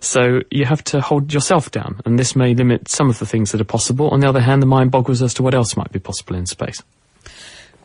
So 0.00 0.40
you 0.50 0.64
have 0.64 0.82
to 0.84 1.00
hold 1.00 1.32
yourself 1.32 1.70
down, 1.70 2.00
and 2.04 2.18
this 2.18 2.36
may 2.36 2.54
limit 2.54 2.88
some 2.88 3.10
of 3.10 3.18
the 3.18 3.26
things 3.26 3.52
that 3.52 3.60
are 3.60 3.64
possible. 3.64 4.08
On 4.10 4.20
the 4.20 4.28
other 4.28 4.40
hand, 4.40 4.62
the 4.62 4.66
mind 4.66 4.90
boggles 4.90 5.22
as 5.22 5.34
to 5.34 5.42
what 5.42 5.54
else 5.54 5.76
might 5.76 5.92
be 5.92 5.98
possible 5.98 6.36
in 6.36 6.46
space. 6.46 6.82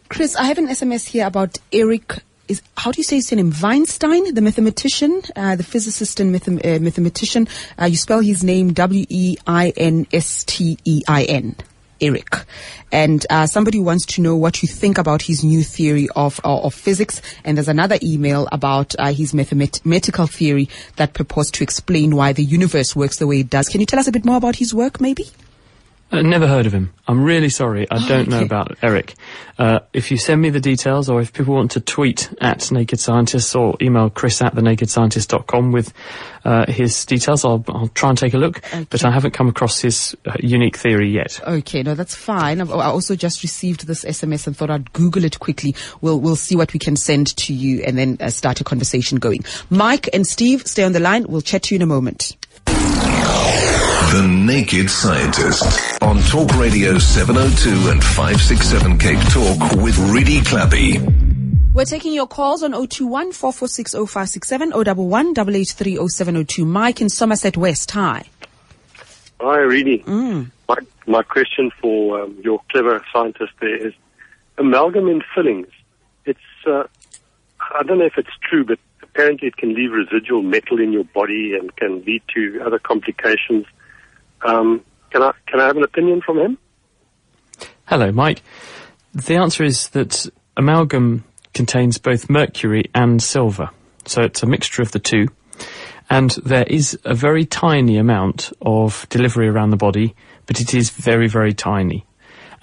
Chris, 0.09 0.35
I 0.35 0.43
have 0.43 0.57
an 0.57 0.67
SMS 0.67 1.07
here 1.07 1.25
about 1.25 1.57
Eric 1.71 2.21
is 2.51 2.61
how 2.77 2.91
do 2.91 2.99
you 2.99 3.03
say 3.03 3.15
his 3.15 3.31
name? 3.31 3.53
Weinstein, 3.61 4.33
the 4.33 4.41
mathematician, 4.41 5.21
uh, 5.35 5.55
the 5.55 5.63
physicist 5.63 6.19
and 6.19 6.35
mathem- 6.35 6.63
uh, 6.63 6.79
mathematician. 6.79 7.47
Uh, 7.79 7.85
you 7.85 7.97
spell 7.97 8.19
his 8.19 8.43
name 8.43 8.73
W 8.73 9.05
E 9.09 9.37
I 9.47 9.69
N 9.77 10.05
S 10.11 10.43
T 10.43 10.77
E 10.83 11.01
I 11.07 11.23
N. 11.23 11.55
Eric, 12.01 12.29
and 12.91 13.25
uh, 13.29 13.45
somebody 13.45 13.79
wants 13.79 14.05
to 14.07 14.21
know 14.21 14.35
what 14.35 14.61
you 14.61 14.67
think 14.67 14.97
about 14.97 15.21
his 15.21 15.43
new 15.43 15.63
theory 15.63 16.07
of 16.15 16.41
uh, 16.43 16.61
of 16.61 16.73
physics. 16.73 17.21
And 17.43 17.57
there's 17.57 17.67
another 17.67 17.97
email 18.01 18.47
about 18.51 18.95
uh, 18.97 19.13
his 19.13 19.33
mathematical 19.33 20.27
theory 20.27 20.69
that 20.95 21.13
purports 21.13 21.51
to 21.51 21.63
explain 21.63 22.15
why 22.15 22.33
the 22.33 22.43
universe 22.43 22.95
works 22.95 23.17
the 23.17 23.27
way 23.27 23.41
it 23.41 23.49
does. 23.49 23.69
Can 23.69 23.79
you 23.79 23.85
tell 23.85 23.99
us 23.99 24.07
a 24.07 24.11
bit 24.11 24.25
more 24.25 24.37
about 24.37 24.55
his 24.55 24.73
work, 24.73 24.99
maybe? 24.99 25.25
Uh, 26.11 26.21
never 26.21 26.45
heard 26.45 26.65
of 26.65 26.73
him. 26.73 26.91
I'm 27.07 27.23
really 27.23 27.49
sorry. 27.49 27.89
I 27.89 27.95
oh, 27.95 28.07
don't 28.07 28.27
know 28.27 28.41
about 28.41 28.77
Eric. 28.81 29.15
Uh, 29.57 29.79
if 29.93 30.11
you 30.11 30.17
send 30.17 30.41
me 30.41 30.49
the 30.49 30.59
details 30.59 31.09
or 31.09 31.21
if 31.21 31.31
people 31.31 31.55
want 31.55 31.71
to 31.71 31.79
tweet 31.79 32.33
at 32.41 32.69
Naked 32.69 32.99
Scientists 32.99 33.55
or 33.55 33.77
email 33.81 34.09
chris 34.09 34.41
at 34.41 34.53
thenakedscientist.com 34.53 35.71
with 35.71 35.93
uh, 36.43 36.69
his 36.69 37.05
details, 37.05 37.45
I'll, 37.45 37.63
I'll, 37.69 37.87
try 37.89 38.09
and 38.09 38.17
take 38.17 38.33
a 38.33 38.37
look. 38.37 38.57
Okay. 38.57 38.85
But 38.89 39.05
I 39.05 39.11
haven't 39.11 39.31
come 39.31 39.47
across 39.47 39.79
his 39.79 40.15
uh, 40.25 40.33
unique 40.39 40.75
theory 40.75 41.09
yet. 41.09 41.39
Okay, 41.47 41.81
no, 41.83 41.95
that's 41.95 42.15
fine. 42.15 42.59
I've, 42.59 42.71
i 42.71 42.85
also 42.85 43.15
just 43.15 43.41
received 43.41 43.87
this 43.87 44.03
SMS 44.03 44.47
and 44.47 44.57
thought 44.57 44.69
I'd 44.69 44.91
Google 44.91 45.23
it 45.23 45.39
quickly. 45.39 45.75
We'll, 46.01 46.19
we'll 46.19 46.35
see 46.35 46.55
what 46.57 46.73
we 46.73 46.79
can 46.79 46.95
send 46.95 47.35
to 47.37 47.53
you 47.53 47.83
and 47.83 47.97
then 47.97 48.17
uh, 48.19 48.29
start 48.31 48.59
a 48.59 48.63
conversation 48.65 49.17
going. 49.19 49.45
Mike 49.69 50.09
and 50.13 50.27
Steve, 50.27 50.67
stay 50.67 50.83
on 50.83 50.91
the 50.91 50.99
line. 50.99 51.25
We'll 51.27 51.41
chat 51.41 51.63
to 51.63 51.75
you 51.75 51.77
in 51.77 51.81
a 51.81 51.87
moment. 51.87 52.35
The 54.11 54.27
Naked 54.27 54.89
Scientist 54.89 56.01
on 56.01 56.19
Talk 56.23 56.53
Radio 56.57 56.97
702 56.97 57.89
and 57.91 58.03
567 58.03 58.97
Cape 58.97 59.19
Talk 59.29 59.75
with 59.81 59.97
Redi 59.97 60.41
Tlhabi. 60.41 61.31
We're 61.73 61.85
taking 61.85 62.13
your 62.13 62.27
calls 62.27 62.63
on 62.63 62.71
021 62.71 63.31
446 63.31 63.93
0567 63.93 64.73
011 64.73 65.33
883 65.37 66.65
Mike 66.65 66.99
in 67.01 67.09
Somerset 67.09 67.55
West. 67.55 67.91
Hi. 67.91 68.25
Hi, 69.39 69.59
Redi. 69.59 69.99
Mm. 69.99 70.51
My, 70.67 70.75
my 71.07 71.23
question 71.23 71.71
for 71.81 72.21
um, 72.21 72.37
your 72.43 72.61
clever 72.69 73.03
scientist 73.11 73.53
there 73.61 73.87
is 73.87 73.93
amalgam 74.57 75.07
in 75.07 75.21
fillings. 75.33 75.67
It's, 76.25 76.39
uh, 76.67 76.83
I 77.73 77.83
don't 77.83 77.99
know 77.99 78.05
if 78.05 78.17
it's 78.17 78.37
true, 78.41 78.65
but 78.65 78.79
apparently 79.13 79.47
it 79.47 79.57
can 79.57 79.73
leave 79.73 79.91
residual 79.91 80.41
metal 80.41 80.79
in 80.79 80.93
your 80.93 81.03
body 81.03 81.55
and 81.59 81.75
can 81.75 82.03
lead 82.05 82.21
to 82.33 82.61
other 82.65 82.79
complications. 82.79 83.65
Um, 84.41 84.83
can 85.09 85.21
I 85.21 85.31
can 85.47 85.59
I 85.59 85.67
have 85.67 85.77
an 85.77 85.83
opinion 85.83 86.21
from 86.21 86.37
him? 86.37 86.57
Hello, 87.85 88.11
Mike. 88.11 88.41
The 89.13 89.35
answer 89.35 89.63
is 89.63 89.89
that 89.89 90.27
amalgam 90.55 91.25
contains 91.53 91.97
both 91.97 92.29
mercury 92.29 92.85
and 92.95 93.21
silver, 93.21 93.69
so 94.05 94.21
it's 94.21 94.43
a 94.43 94.47
mixture 94.47 94.81
of 94.81 94.91
the 94.91 94.99
two. 94.99 95.27
And 96.09 96.31
there 96.45 96.65
is 96.65 96.97
a 97.05 97.13
very 97.13 97.45
tiny 97.45 97.97
amount 97.97 98.51
of 98.61 99.05
delivery 99.09 99.47
around 99.47 99.69
the 99.69 99.77
body, 99.77 100.15
but 100.45 100.59
it 100.59 100.73
is 100.73 100.89
very, 100.89 101.27
very 101.27 101.53
tiny 101.53 102.05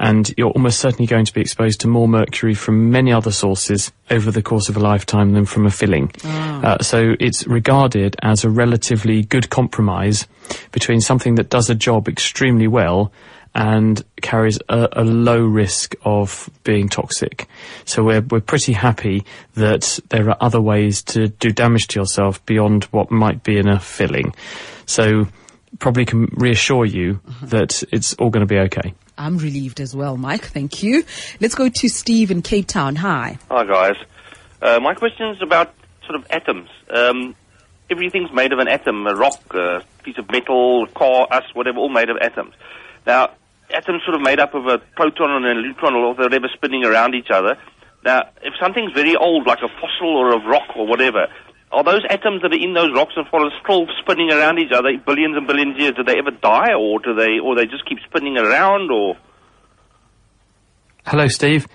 and 0.00 0.32
you're 0.36 0.50
almost 0.50 0.80
certainly 0.80 1.06
going 1.06 1.24
to 1.24 1.32
be 1.32 1.40
exposed 1.40 1.80
to 1.80 1.88
more 1.88 2.08
mercury 2.08 2.54
from 2.54 2.90
many 2.90 3.12
other 3.12 3.32
sources 3.32 3.92
over 4.10 4.30
the 4.30 4.42
course 4.42 4.68
of 4.68 4.76
a 4.76 4.80
lifetime 4.80 5.32
than 5.32 5.44
from 5.44 5.66
a 5.66 5.70
filling. 5.70 6.12
Oh. 6.24 6.28
Uh, 6.28 6.82
so 6.82 7.14
it's 7.18 7.46
regarded 7.46 8.16
as 8.22 8.44
a 8.44 8.50
relatively 8.50 9.22
good 9.24 9.50
compromise 9.50 10.26
between 10.72 11.00
something 11.00 11.34
that 11.34 11.50
does 11.50 11.68
a 11.68 11.74
job 11.74 12.08
extremely 12.08 12.68
well 12.68 13.12
and 13.54 14.04
carries 14.20 14.58
a, 14.68 14.88
a, 14.92 15.04
low 15.04 15.40
risk 15.40 15.94
of 16.04 16.48
being 16.64 16.88
toxic. 16.88 17.48
So 17.86 18.04
we're 18.04 18.20
we're 18.20 18.40
pretty 18.40 18.72
happy 18.72 19.24
that 19.54 19.98
there 20.10 20.28
are 20.28 20.36
other 20.40 20.60
ways 20.60 21.02
to 21.04 21.28
do 21.28 21.50
damage 21.50 21.88
to 21.88 22.00
yourself 22.00 22.44
beyond 22.46 22.84
what 22.84 23.10
might 23.10 23.42
be 23.42 23.58
in 23.58 23.66
a 23.66 23.80
filling. 23.80 24.34
So 24.86 25.26
probably 25.78 26.04
can 26.04 26.26
reassure 26.36 26.84
you 26.84 27.20
uh-huh. 27.26 27.46
that 27.46 27.82
it's 27.90 28.14
all 28.14 28.30
going 28.30 28.46
to 28.46 28.54
be 28.54 28.60
okay. 28.60 28.94
I'm 29.18 29.36
relieved 29.36 29.80
as 29.80 29.94
well, 29.94 30.16
Mike. 30.16 30.44
Thank 30.44 30.82
you. 30.82 31.04
Let's 31.40 31.54
go 31.54 31.68
to 31.68 31.88
Steve 31.88 32.30
in 32.30 32.40
Cape 32.42 32.68
Town. 32.68 32.96
Hi. 32.96 33.38
Hi, 33.50 33.64
guys. 33.64 33.96
Uh, 34.62 34.80
my 34.80 34.94
question 34.94 35.28
is 35.30 35.42
about 35.42 35.74
sort 36.06 36.20
of 36.20 36.26
atoms. 36.30 36.70
Um, 36.88 37.34
everything's 37.90 38.32
made 38.32 38.52
of 38.52 38.60
an 38.60 38.68
atom, 38.68 39.06
a 39.06 39.14
rock, 39.14 39.42
a 39.54 39.82
piece 40.04 40.18
of 40.18 40.30
metal, 40.30 40.84
a 40.84 40.88
car, 40.88 41.26
us, 41.30 41.44
whatever, 41.54 41.78
all 41.78 41.88
made 41.88 42.10
of 42.10 42.16
atoms. 42.20 42.54
Now, 43.06 43.30
atoms 43.70 44.02
sort 44.04 44.14
of 44.14 44.22
made 44.22 44.40
up 44.40 44.54
of 44.54 44.66
a 44.66 44.78
proton 44.78 45.30
and 45.30 45.46
a 45.46 45.54
neutron 45.62 45.94
or 45.94 46.14
whatever 46.14 46.48
spinning 46.54 46.84
around 46.84 47.14
each 47.14 47.30
other. 47.30 47.58
Now, 48.04 48.30
if 48.42 48.54
something's 48.60 48.92
very 48.92 49.16
old, 49.16 49.46
like 49.46 49.58
a 49.58 49.68
fossil 49.68 50.16
or 50.16 50.32
a 50.32 50.48
rock 50.48 50.76
or 50.76 50.86
whatever, 50.86 51.26
are 51.70 51.84
those 51.84 52.02
atoms 52.08 52.42
that 52.42 52.52
are 52.52 52.62
in 52.62 52.72
those 52.72 52.92
rocks 52.94 53.12
and 53.16 53.26
forests 53.28 53.58
still 53.62 53.86
spinning 54.00 54.30
around 54.30 54.58
each 54.58 54.72
other 54.72 54.90
billions 55.04 55.36
and 55.36 55.46
billions 55.46 55.74
of 55.74 55.80
years? 55.80 55.94
Do 55.94 56.02
they 56.02 56.18
ever 56.18 56.30
die, 56.30 56.72
or 56.72 56.98
do 56.98 57.14
they, 57.14 57.38
or 57.38 57.54
they 57.54 57.66
just 57.66 57.86
keep 57.86 57.98
spinning 58.08 58.38
around, 58.38 58.90
or? 58.90 59.16
Hello, 61.06 61.28
Steve. 61.28 61.66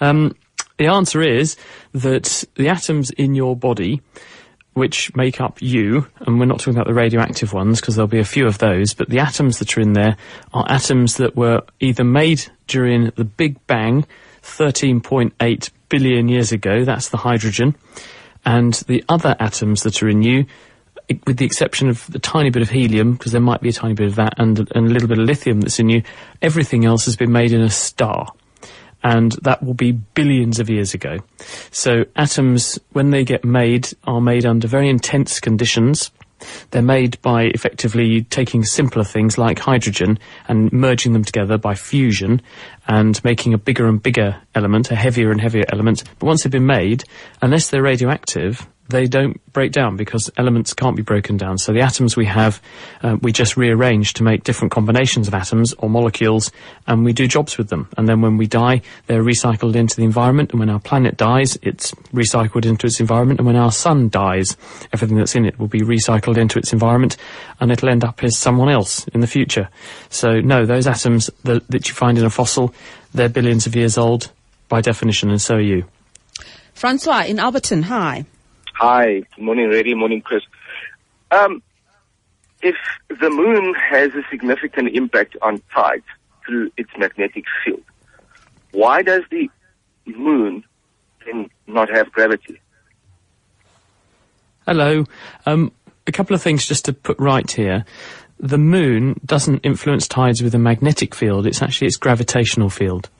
Um, 0.00 0.34
the 0.78 0.86
answer 0.86 1.22
is 1.22 1.56
that 1.92 2.44
the 2.56 2.68
atoms 2.68 3.10
in 3.10 3.34
your 3.34 3.56
body, 3.56 4.02
which 4.74 5.14
make 5.16 5.40
up 5.40 5.60
you, 5.60 6.06
and 6.20 6.38
we're 6.38 6.46
not 6.46 6.58
talking 6.58 6.74
about 6.74 6.86
the 6.86 6.94
radioactive 6.94 7.52
ones 7.52 7.80
because 7.80 7.96
there'll 7.96 8.08
be 8.08 8.18
a 8.18 8.24
few 8.24 8.46
of 8.46 8.58
those, 8.58 8.94
but 8.94 9.08
the 9.08 9.18
atoms 9.18 9.58
that 9.58 9.76
are 9.76 9.80
in 9.80 9.94
there 9.94 10.16
are 10.52 10.64
atoms 10.68 11.16
that 11.16 11.34
were 11.34 11.62
either 11.80 12.04
made 12.04 12.42
during 12.66 13.10
the 13.16 13.24
Big 13.24 13.66
Bang, 13.66 14.06
13.8 14.42 15.70
billion 15.88 16.28
years 16.28 16.52
ago. 16.52 16.84
That's 16.84 17.08
the 17.08 17.18
hydrogen 17.18 17.74
and 18.44 18.74
the 18.86 19.04
other 19.08 19.36
atoms 19.38 19.82
that 19.82 20.02
are 20.02 20.08
in 20.08 20.22
you, 20.22 20.46
with 21.26 21.38
the 21.38 21.44
exception 21.44 21.88
of 21.88 22.06
the 22.06 22.18
tiny 22.18 22.50
bit 22.50 22.62
of 22.62 22.70
helium, 22.70 23.12
because 23.12 23.32
there 23.32 23.40
might 23.40 23.60
be 23.60 23.68
a 23.68 23.72
tiny 23.72 23.94
bit 23.94 24.06
of 24.06 24.14
that, 24.14 24.34
and, 24.38 24.58
and 24.74 24.86
a 24.86 24.90
little 24.90 25.08
bit 25.08 25.18
of 25.18 25.24
lithium 25.24 25.60
that's 25.60 25.78
in 25.78 25.88
you, 25.88 26.02
everything 26.40 26.84
else 26.84 27.04
has 27.04 27.16
been 27.16 27.32
made 27.32 27.52
in 27.52 27.60
a 27.60 27.70
star. 27.70 28.32
And 29.02 29.32
that 29.42 29.62
will 29.62 29.74
be 29.74 29.92
billions 29.92 30.60
of 30.60 30.68
years 30.68 30.92
ago. 30.92 31.18
So 31.70 32.04
atoms, 32.16 32.78
when 32.92 33.10
they 33.10 33.24
get 33.24 33.44
made, 33.44 33.88
are 34.04 34.20
made 34.20 34.44
under 34.44 34.68
very 34.68 34.90
intense 34.90 35.40
conditions. 35.40 36.10
They're 36.70 36.82
made 36.82 37.20
by 37.22 37.44
effectively 37.44 38.22
taking 38.24 38.64
simpler 38.64 39.04
things 39.04 39.38
like 39.38 39.58
hydrogen 39.58 40.18
and 40.48 40.72
merging 40.72 41.12
them 41.12 41.24
together 41.24 41.58
by 41.58 41.74
fusion 41.74 42.42
and 42.88 43.22
making 43.24 43.54
a 43.54 43.58
bigger 43.58 43.86
and 43.86 44.02
bigger 44.02 44.36
element, 44.54 44.90
a 44.90 44.96
heavier 44.96 45.30
and 45.30 45.40
heavier 45.40 45.64
element. 45.72 46.04
But 46.18 46.26
once 46.26 46.42
they've 46.42 46.52
been 46.52 46.66
made, 46.66 47.04
unless 47.42 47.70
they're 47.70 47.82
radioactive, 47.82 48.66
they 48.90 49.06
don't 49.06 49.40
break 49.52 49.72
down 49.72 49.96
because 49.96 50.30
elements 50.36 50.74
can't 50.74 50.96
be 50.96 51.02
broken 51.02 51.36
down. 51.36 51.58
So 51.58 51.72
the 51.72 51.80
atoms 51.80 52.16
we 52.16 52.26
have, 52.26 52.60
uh, 53.02 53.16
we 53.20 53.32
just 53.32 53.56
rearrange 53.56 54.14
to 54.14 54.22
make 54.22 54.44
different 54.44 54.72
combinations 54.72 55.28
of 55.28 55.34
atoms 55.34 55.72
or 55.78 55.88
molecules, 55.88 56.50
and 56.86 57.04
we 57.04 57.12
do 57.12 57.26
jobs 57.26 57.56
with 57.58 57.68
them. 57.68 57.88
And 57.96 58.08
then 58.08 58.20
when 58.20 58.36
we 58.36 58.46
die, 58.46 58.82
they're 59.06 59.22
recycled 59.22 59.74
into 59.74 59.96
the 59.96 60.04
environment. 60.04 60.50
And 60.50 60.60
when 60.60 60.70
our 60.70 60.80
planet 60.80 61.16
dies, 61.16 61.58
it's 61.62 61.92
recycled 62.12 62.66
into 62.66 62.86
its 62.86 63.00
environment. 63.00 63.40
And 63.40 63.46
when 63.46 63.56
our 63.56 63.72
sun 63.72 64.08
dies, 64.08 64.56
everything 64.92 65.16
that's 65.16 65.34
in 65.34 65.44
it 65.46 65.58
will 65.58 65.68
be 65.68 65.80
recycled 65.80 66.36
into 66.36 66.58
its 66.58 66.72
environment, 66.72 67.16
and 67.60 67.70
it'll 67.70 67.88
end 67.88 68.04
up 68.04 68.22
as 68.22 68.36
someone 68.36 68.68
else 68.68 69.06
in 69.08 69.20
the 69.20 69.26
future. 69.26 69.68
So 70.08 70.40
no, 70.40 70.66
those 70.66 70.86
atoms 70.86 71.30
that, 71.44 71.66
that 71.68 71.88
you 71.88 71.94
find 71.94 72.18
in 72.18 72.24
a 72.24 72.30
fossil, 72.30 72.74
they're 73.14 73.28
billions 73.28 73.66
of 73.66 73.74
years 73.74 73.96
old 73.96 74.30
by 74.68 74.80
definition, 74.80 75.30
and 75.30 75.40
so 75.40 75.56
are 75.56 75.60
you. 75.60 75.84
Francois 76.74 77.24
in 77.26 77.36
Alberton, 77.36 77.82
hi. 77.82 78.24
Hi, 78.82 79.24
morning, 79.36 79.68
Redi, 79.68 79.92
morning, 79.92 80.22
Chris. 80.22 80.42
Um, 81.30 81.62
if 82.62 82.76
the 83.10 83.28
moon 83.28 83.74
has 83.74 84.14
a 84.14 84.22
significant 84.30 84.96
impact 84.96 85.36
on 85.42 85.60
tides 85.70 86.06
through 86.46 86.70
its 86.78 86.88
magnetic 86.96 87.44
field, 87.62 87.82
why 88.70 89.02
does 89.02 89.20
the 89.30 89.50
moon 90.06 90.64
then 91.26 91.50
not 91.66 91.90
have 91.90 92.10
gravity? 92.10 92.58
Hello. 94.66 95.04
Um, 95.44 95.72
a 96.06 96.12
couple 96.12 96.34
of 96.34 96.40
things 96.40 96.66
just 96.66 96.86
to 96.86 96.94
put 96.94 97.18
right 97.18 97.50
here. 97.50 97.84
The 98.38 98.56
moon 98.56 99.20
doesn't 99.26 99.58
influence 99.58 100.08
tides 100.08 100.42
with 100.42 100.54
a 100.54 100.58
magnetic 100.58 101.14
field, 101.14 101.46
it's 101.46 101.60
actually 101.60 101.88
its 101.88 101.98
gravitational 101.98 102.70
field. 102.70 103.10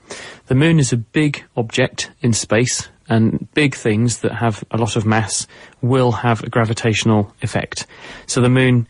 The 0.47 0.55
moon 0.55 0.79
is 0.79 0.95
a 0.95 0.97
big 0.97 1.45
object 1.55 2.13
in 2.23 2.33
space, 2.33 2.89
and 3.11 3.53
big 3.53 3.75
things 3.75 4.21
that 4.21 4.33
have 4.33 4.65
a 4.71 4.79
lot 4.79 4.97
of 4.97 5.05
mass 5.05 5.47
will 5.83 6.13
have 6.13 6.43
a 6.43 6.49
gravitational 6.49 7.35
effect. 7.43 7.87
So 8.27 8.41
the 8.41 8.49
moon 8.49 8.87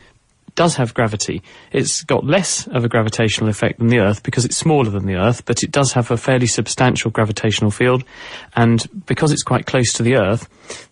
does 0.55 0.77
have 0.77 0.93
gravity. 0.93 1.43
It's 1.73 2.03
got 2.03 2.27
less 2.27 2.67
of 2.67 2.85
a 2.85 2.89
gravitational 2.89 3.49
effect 3.49 3.79
than 3.79 3.89
the 3.89 4.01
Earth 4.01 4.23
because 4.23 4.45
it's 4.45 4.57
smaller 4.57 4.91
than 4.91 5.07
the 5.07 5.15
Earth, 5.15 5.45
but 5.47 5.63
it 5.63 5.71
does 5.71 5.95
have 5.95 6.11
a 6.11 6.17
fairly 6.17 6.47
substantial 6.47 7.11
gravitational 7.11 7.71
field. 7.71 8.05
And 8.55 8.87
because 9.07 9.33
it's 9.33 9.43
quite 9.43 9.67
close 9.67 9.93
to 9.95 10.03
the 10.03 10.17
Earth, 10.17 10.49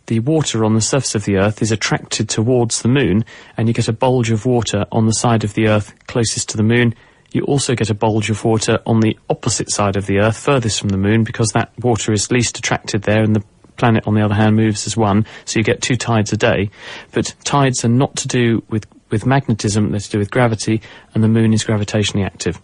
the 0.06 0.20
water 0.20 0.64
on 0.64 0.74
the 0.74 0.80
surface 0.80 1.14
of 1.14 1.26
the 1.26 1.36
Earth 1.36 1.60
is 1.60 1.70
attracted 1.70 2.30
towards 2.30 2.80
the 2.80 2.88
moon, 2.88 3.26
and 3.56 3.68
you 3.68 3.74
get 3.74 3.88
a 3.88 3.92
bulge 3.92 4.30
of 4.30 4.46
water 4.46 4.86
on 4.90 5.04
the 5.04 5.12
side 5.12 5.44
of 5.44 5.52
the 5.52 5.68
Earth 5.68 5.92
closest 6.06 6.48
to 6.48 6.56
the 6.56 6.62
moon, 6.62 6.94
you 7.32 7.42
also 7.42 7.74
get 7.74 7.90
a 7.90 7.94
bulge 7.94 8.30
of 8.30 8.44
water 8.44 8.78
on 8.86 9.00
the 9.00 9.18
opposite 9.28 9.70
side 9.70 9.96
of 9.96 10.06
the 10.06 10.18
Earth, 10.18 10.38
furthest 10.38 10.80
from 10.80 10.88
the 10.88 10.96
Moon, 10.96 11.24
because 11.24 11.50
that 11.52 11.72
water 11.78 12.12
is 12.12 12.30
least 12.30 12.58
attracted 12.58 13.02
there, 13.02 13.22
and 13.22 13.36
the 13.36 13.44
planet, 13.76 14.06
on 14.06 14.14
the 14.14 14.24
other 14.24 14.34
hand, 14.34 14.56
moves 14.56 14.86
as 14.86 14.96
one, 14.96 15.26
so 15.44 15.58
you 15.58 15.64
get 15.64 15.82
two 15.82 15.96
tides 15.96 16.32
a 16.32 16.36
day. 16.36 16.70
But 17.12 17.34
tides 17.44 17.84
are 17.84 17.88
not 17.88 18.16
to 18.16 18.28
do 18.28 18.62
with, 18.68 18.86
with 19.10 19.26
magnetism, 19.26 19.90
they're 19.90 20.00
to 20.00 20.10
do 20.10 20.18
with 20.18 20.30
gravity, 20.30 20.80
and 21.14 21.22
the 21.22 21.28
Moon 21.28 21.52
is 21.52 21.64
gravitationally 21.64 22.24
active. 22.24 22.60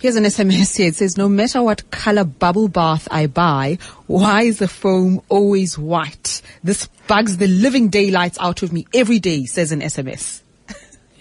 Here's 0.00 0.16
an 0.16 0.24
SMS 0.24 0.78
here. 0.78 0.88
It 0.88 0.94
says, 0.94 1.18
no 1.18 1.28
matter 1.28 1.62
what 1.62 1.90
color 1.90 2.24
bubble 2.24 2.68
bath 2.68 3.06
I 3.10 3.26
buy, 3.26 3.76
why 4.06 4.42
is 4.42 4.58
the 4.58 4.68
foam 4.68 5.20
always 5.28 5.76
white? 5.76 6.40
This 6.64 6.86
bugs 7.06 7.36
the 7.36 7.46
living 7.46 7.90
daylights 7.90 8.38
out 8.40 8.62
of 8.62 8.72
me 8.72 8.86
every 8.94 9.18
day, 9.18 9.44
says 9.44 9.72
an 9.72 9.80
SMS. 9.80 10.40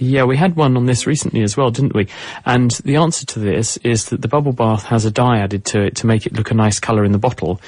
Yeah, 0.01 0.24
we 0.24 0.38
had 0.38 0.56
one 0.56 0.77
on 0.77 0.86
this 0.86 1.06
recently 1.06 1.41
as 1.41 1.58
well, 1.58 1.72
didn't 1.72 1.94
we? 1.94 2.08
And 2.46 2.72
the 2.86 2.96
answer 2.96 3.25
to 3.25 3.39
this 3.39 3.75
is 3.77 4.06
that 4.06 4.22
the 4.22 4.29
bubble 4.29 4.53
bath 4.53 4.84
has 4.86 5.03
a 5.03 5.12
dye 5.12 5.39
added 5.39 5.65
to 5.65 5.82
it 5.82 5.96
to 5.98 6.08
make 6.08 6.25
it 6.25 6.32
look 6.32 6.51
a 6.51 6.53
nice 6.53 6.79
colour 6.79 7.03
in 7.03 7.12
the 7.12 7.18
bottle. 7.18 7.60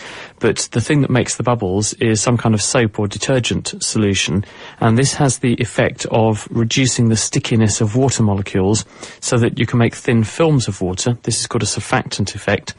But 0.42 0.68
the 0.72 0.82
thing 0.82 1.02
that 1.02 1.12
makes 1.12 1.36
the 1.38 1.44
bubbles 1.44 1.94
is 1.94 2.20
some 2.20 2.36
kind 2.36 2.56
of 2.56 2.62
soap 2.62 3.00
or 3.00 3.08
detergent 3.08 3.76
solution. 3.82 4.44
And 4.80 4.98
this 4.98 5.14
has 5.14 5.40
the 5.40 5.54
effect 5.54 6.08
of 6.08 6.48
reducing 6.50 7.10
the 7.10 7.16
stickiness 7.16 7.80
of 7.80 7.96
water 7.96 8.24
molecules 8.24 8.84
so 9.20 9.38
that 9.38 9.60
you 9.60 9.68
can 9.68 9.78
make 9.78 9.94
thin 9.94 10.24
films 10.24 10.68
of 10.68 10.82
water. 10.82 11.16
This 11.24 11.40
is 11.40 11.48
called 11.48 11.62
a 11.62 11.68
surfactant 11.68 12.34
effect. 12.34 12.74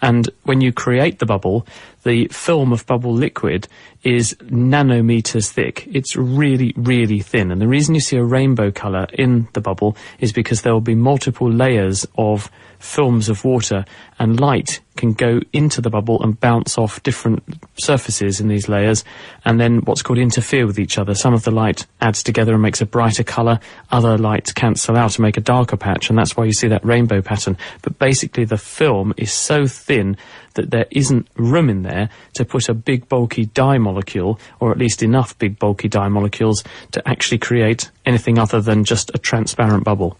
And 0.00 0.30
when 0.44 0.62
you 0.62 0.72
create 0.72 1.18
the 1.18 1.26
bubble, 1.26 1.66
the 2.02 2.28
film 2.28 2.72
of 2.72 2.86
bubble 2.86 3.12
liquid 3.12 3.68
is 4.02 4.34
nanometers 4.44 5.50
thick. 5.50 5.86
It's 5.92 6.16
really, 6.16 6.72
really 6.76 7.20
thin. 7.20 7.52
And 7.52 7.60
the 7.60 7.68
reason 7.68 7.94
you 7.94 8.00
see 8.00 8.16
a 8.16 8.24
rainbow 8.24 8.72
colour 8.72 9.06
in 9.12 9.48
the 9.52 9.60
bubble 9.60 9.96
is 10.18 10.32
because 10.32 10.62
there 10.62 10.72
will 10.72 10.80
be 10.80 10.94
multiple 10.94 11.50
layers 11.50 12.06
of 12.16 12.50
films 12.82 13.28
of 13.28 13.44
water 13.44 13.84
and 14.18 14.40
light 14.40 14.80
can 14.96 15.12
go 15.12 15.40
into 15.52 15.80
the 15.80 15.88
bubble 15.88 16.22
and 16.22 16.38
bounce 16.38 16.76
off 16.76 17.02
different 17.02 17.42
surfaces 17.78 18.40
in 18.40 18.48
these 18.48 18.68
layers 18.68 19.04
and 19.44 19.58
then 19.58 19.78
what's 19.84 20.02
called 20.02 20.18
interfere 20.18 20.66
with 20.66 20.78
each 20.78 20.98
other. 20.98 21.14
Some 21.14 21.32
of 21.32 21.44
the 21.44 21.50
light 21.50 21.86
adds 22.00 22.22
together 22.22 22.52
and 22.52 22.62
makes 22.62 22.80
a 22.80 22.86
brighter 22.86 23.24
colour, 23.24 23.60
other 23.90 24.18
lights 24.18 24.52
cancel 24.52 24.96
out 24.96 25.16
and 25.16 25.22
make 25.22 25.36
a 25.36 25.40
darker 25.40 25.76
patch 25.76 26.10
and 26.10 26.18
that's 26.18 26.36
why 26.36 26.44
you 26.44 26.52
see 26.52 26.68
that 26.68 26.84
rainbow 26.84 27.22
pattern. 27.22 27.56
But 27.82 27.98
basically 27.98 28.44
the 28.44 28.58
film 28.58 29.14
is 29.16 29.32
so 29.32 29.66
thin 29.66 30.16
that 30.54 30.70
there 30.70 30.86
isn't 30.90 31.28
room 31.36 31.70
in 31.70 31.82
there 31.82 32.10
to 32.34 32.44
put 32.44 32.68
a 32.68 32.74
big 32.74 33.08
bulky 33.08 33.46
dye 33.46 33.78
molecule 33.78 34.38
or 34.60 34.70
at 34.70 34.78
least 34.78 35.02
enough 35.02 35.38
big 35.38 35.58
bulky 35.58 35.88
dye 35.88 36.08
molecules 36.08 36.62
to 36.90 37.08
actually 37.08 37.38
create 37.38 37.90
anything 38.04 38.38
other 38.38 38.60
than 38.60 38.84
just 38.84 39.10
a 39.14 39.18
transparent 39.18 39.84
bubble. 39.84 40.18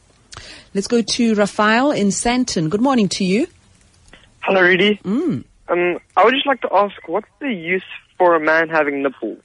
Let's 0.74 0.86
go 0.86 1.02
to 1.02 1.34
Raphael 1.34 1.90
in 1.90 2.08
Sandton. 2.08 2.70
Good 2.70 2.80
morning 2.80 3.08
to 3.10 3.24
you. 3.24 3.46
Hello, 4.40 4.62
Rudy. 4.62 4.98
Mm. 5.04 5.44
Um, 5.68 5.98
I 6.16 6.24
would 6.24 6.32
just 6.32 6.46
like 6.46 6.62
to 6.62 6.68
ask, 6.72 6.96
what's 7.06 7.28
the 7.40 7.52
use 7.52 7.84
for 8.16 8.34
a 8.34 8.40
man 8.40 8.70
having 8.70 9.02
nipples? 9.02 9.42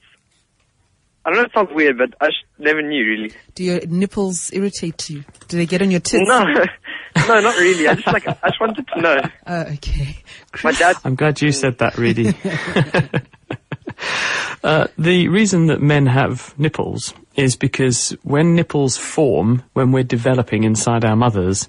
I 1.26 1.32
don't 1.32 1.40
know 1.40 1.44
it 1.44 1.52
sounds 1.54 1.70
weird, 1.74 1.98
but 1.98 2.14
I 2.22 2.28
just 2.28 2.46
never 2.58 2.82
knew 2.82 3.04
really. 3.04 3.34
Do 3.56 3.66
your 3.66 3.86
nipples 3.86 4.54
irritate 4.54 5.10
you? 5.10 5.26
Do 5.50 5.58
they 5.58 5.66
get 5.66 5.82
on 5.82 5.92
your 5.92 6.00
tits? 6.00 6.24
No, 6.26 6.44
no, 7.28 7.42
not 7.42 7.58
really. 7.58 7.90
I 7.90 7.96
just 7.96 8.08
like, 8.08 8.26
I 8.26 8.48
just 8.48 8.62
wanted 8.62 8.88
to 8.88 9.02
know. 9.02 9.22
Oh, 9.48 9.62
okay. 9.74 10.16
My 10.64 10.72
dad. 10.72 10.96
I'm 11.04 11.16
glad 11.16 11.42
you 11.42 11.52
said 11.52 11.78
that, 11.80 11.98
Redi. 11.98 12.34
uh, 14.64 14.88
the 14.98 15.28
reason 15.28 15.68
that 15.68 15.82
men 15.82 16.06
have 16.08 16.58
nipples 16.58 17.14
is 17.36 17.56
because 17.56 18.12
when 18.24 18.56
nipples 18.56 18.98
form, 18.98 19.64
when 19.74 19.92
we're 19.92 20.04
developing 20.04 20.64
inside 20.64 21.06
our 21.06 21.16
mothers, 21.16 21.68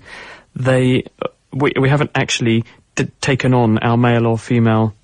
they 0.54 1.04
we, 1.52 1.72
we 1.80 1.88
haven't 1.88 2.10
actually 2.14 2.64
d- 2.94 3.10
taken 3.20 3.54
on 3.54 3.78
our 3.78 3.96
male 3.96 4.26
or 4.26 4.38
female 4.38 4.94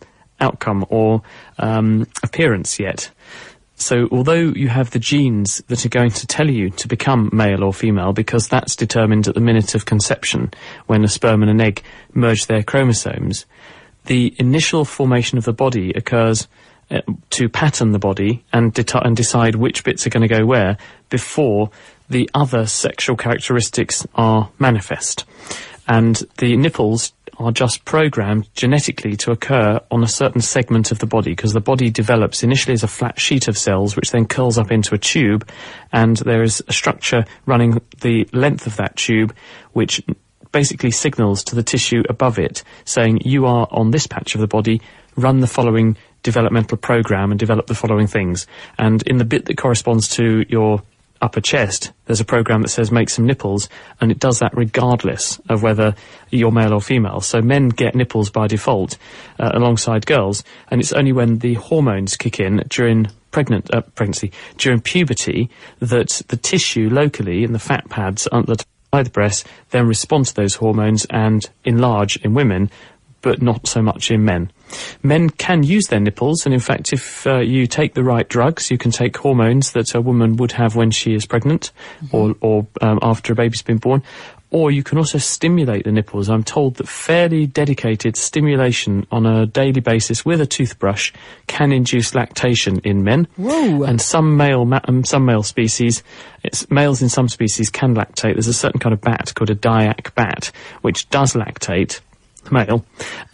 outcome 0.41 0.85
or 0.89 1.23
um, 1.59 2.07
appearance 2.23 2.79
yet. 2.79 3.11
So 3.77 4.09
although 4.13 4.35
you 4.35 4.69
have 4.69 4.91
the 4.91 4.99
genes 4.99 5.59
that 5.67 5.85
are 5.85 5.91
going 5.91 6.11
to 6.13 6.27
tell 6.27 6.49
you 6.49 6.71
to 6.71 6.89
become 6.89 7.29
male 7.33 7.65
or 7.65 7.75
female, 7.75 8.13
because 8.13 8.49
that's 8.49 8.77
determined 8.77 9.27
at 9.27 9.35
the 9.35 9.41
minute 9.41 9.75
of 9.75 9.85
conception, 9.85 10.53
when 10.87 11.05
a 11.05 11.09
sperm 11.09 11.43
and 11.43 11.51
an 11.51 11.61
egg 11.61 11.83
merge 12.13 12.47
their 12.47 12.63
chromosomes, 12.63 13.47
the 14.07 14.35
initial 14.39 14.85
formation 14.85 15.39
of 15.39 15.45
the 15.45 15.53
body 15.53 15.93
occurs 15.95 16.47
Uh, 16.91 17.01
to 17.31 17.49
pattern 17.49 17.93
the 17.93 17.99
body 17.99 18.45
and, 18.53 18.79
and 18.95 19.17
decide 19.17 19.55
which 19.55 19.85
bits 19.85 20.07
are 20.07 20.11
going 20.11 20.27
to 20.27 20.29
go 20.29 20.45
where 20.45 20.77
before 21.09 21.71
the 22.11 22.29
other 22.35 22.67
sexual 22.67 23.17
characteristics 23.17 24.07
are 24.15 24.51
manifest. 24.59 25.25
And 25.89 26.17
the 26.37 26.57
nipples 26.59 27.15
are 27.39 27.53
just 27.53 27.85
programmed 27.87 28.49
genetically 28.55 29.17
to 29.17 29.31
occur 29.31 29.81
on 29.91 30.05
a 30.05 30.09
certain 30.09 30.43
segment 30.43 30.93
of 30.93 30.99
the 30.99 31.07
body 31.07 31.31
because 31.31 31.55
the 31.55 31.61
body 31.61 31.91
develops 31.91 32.43
initially 32.43 32.75
as 32.75 32.83
a 32.83 32.89
flat 32.89 33.19
sheet 33.19 33.49
of 33.49 33.57
cells 33.57 33.97
which 33.97 34.11
then 34.11 34.27
curls 34.27 34.59
up 34.59 34.71
into 34.71 34.95
a 34.95 34.99
tube 34.99 35.49
and 35.91 36.19
there 36.19 36.43
is 36.43 36.63
a 36.69 36.73
structure 36.73 37.25
running 37.47 37.81
the 38.03 38.29
length 38.33 38.67
of 38.67 38.77
that 38.77 38.95
tube 38.97 39.35
which 39.73 40.03
basically 40.53 40.91
signals 40.91 41.43
to 41.43 41.57
the 41.57 41.63
tissue 41.63 42.03
above 42.09 42.39
it 42.39 42.63
saying 42.85 43.21
you 43.25 43.47
are 43.47 43.67
on 43.71 43.91
this 43.91 44.07
patch 44.07 44.35
of 44.35 44.41
the 44.41 44.47
body 44.47 44.81
run 45.17 45.41
the 45.41 45.47
following 45.47 45.97
developmental 46.25 46.77
program 46.77 47.31
and 47.31 47.39
develop 47.39 47.69
the 47.69 47.75
following 47.75 48.09
things 48.09 48.49
and 48.77 49.03
in 49.07 49.19
the 49.19 49.25
bit 49.25 49.45
that 49.45 49.57
corresponds 49.57 50.09
to 50.09 50.45
your 50.49 50.83
upper 51.25 51.41
chest, 51.41 51.91
there's 52.05 52.21
a 52.21 52.25
program 52.25 52.61
that 52.61 52.69
says 52.69 52.93
make 52.93 53.09
some 53.09 53.27
nipples, 53.27 53.71
and 54.01 54.11
it 54.11 54.19
does 54.19 54.41
that 54.41 54.55
regardless 54.55 55.41
of 55.49 55.63
whether 55.63 55.95
you're 56.31 56.53
male 56.53 56.75
or 56.75 56.83
female. 56.83 57.21
So 57.21 57.41
men 57.41 57.71
get 57.71 57.95
nipples 57.95 58.31
by 58.31 58.47
default 58.47 58.99
uh, 59.39 59.51
alongside 59.55 60.05
girls, 60.05 60.45
and 60.69 60.83
it's 60.83 60.93
only 60.93 61.13
when 61.13 61.39
the 61.39 61.55
hormones 61.55 62.17
kick 62.17 62.41
in 62.41 62.65
during 62.69 63.09
pregnant 63.31 63.75
uh, 63.75 63.81
pregnancy 63.81 64.31
during 64.59 64.81
puberty 64.81 65.51
that 65.81 66.23
the 66.29 66.37
tissue 66.37 66.89
locally 66.89 67.43
in 67.43 67.53
the 67.53 67.59
fat 67.59 67.89
pads 67.89 68.29
under 68.31 68.55
the 68.55 69.11
breast 69.11 69.45
then 69.71 69.89
respond 69.89 70.25
to 70.25 70.35
those 70.37 70.55
hormones 70.55 71.05
and 71.11 71.51
enlarge 71.65 72.17
in 72.19 72.33
women 72.33 72.71
but 73.25 73.43
not 73.43 73.67
so 73.67 73.83
much 73.83 74.11
in 74.11 74.25
men. 74.25 74.53
Men 75.03 75.31
can 75.31 75.63
use 75.63 75.87
their 75.89 75.99
nipples, 75.99 76.45
and 76.45 76.55
in 76.55 76.61
fact, 76.61 76.93
if 76.93 77.27
uh, 77.27 77.39
you 77.39 77.67
take 77.67 77.95
the 77.95 78.05
right 78.05 78.29
drugs, 78.29 78.71
you 78.71 78.79
can 78.79 78.91
take 78.91 79.17
hormones 79.17 79.73
that 79.73 79.95
a 79.95 80.01
woman 80.01 80.37
would 80.37 80.53
have 80.53 80.77
when 80.77 80.91
she 80.91 81.15
is 81.15 81.27
pregnant 81.27 81.73
mm-hmm. 82.05 82.17
or, 82.17 82.35
or 82.41 82.67
um, 82.83 82.99
after 83.03 83.33
a 83.33 83.37
baby's 83.37 83.63
been 83.63 83.79
born. 83.79 84.03
Or 84.51 84.71
you 84.71 84.85
can 84.85 84.99
also 84.99 85.19
stimulate 85.19 85.85
the 85.85 85.91
nipples. 85.91 86.29
I'm 86.29 86.45
told 86.45 86.77
that 86.77 86.87
fairly 86.87 87.45
dedicated 87.45 88.17
stimulation 88.17 89.05
on 89.11 89.27
a 89.27 89.47
daily 89.47 89.81
basis 89.81 90.25
with 90.25 90.41
a 90.41 90.47
toothbrush 90.47 91.13
can 91.49 91.73
induce 91.73 92.15
lactation 92.15 92.79
in 92.85 93.03
men. 93.03 93.27
Whoa. 93.37 93.83
And 93.83 94.01
some 94.01 94.37
male, 94.37 94.65
ma- 94.65 94.81
um, 94.85 95.03
some 95.03 95.25
male 95.25 95.43
species, 95.43 96.05
males 96.71 97.03
in 97.03 97.09
some 97.09 97.29
species 97.29 97.69
can 97.69 97.97
lactate. 97.97 98.35
There's 98.35 98.47
a 98.47 98.55
certain 98.55 98.79
kind 98.79 98.93
of 98.93 99.01
bat 99.01 99.33
called 99.35 99.51
a 99.51 99.57
Dayak 99.57 100.15
bat, 100.15 100.53
which 100.83 101.09
does 101.09 101.33
lactate 101.33 102.01
male, 102.53 102.85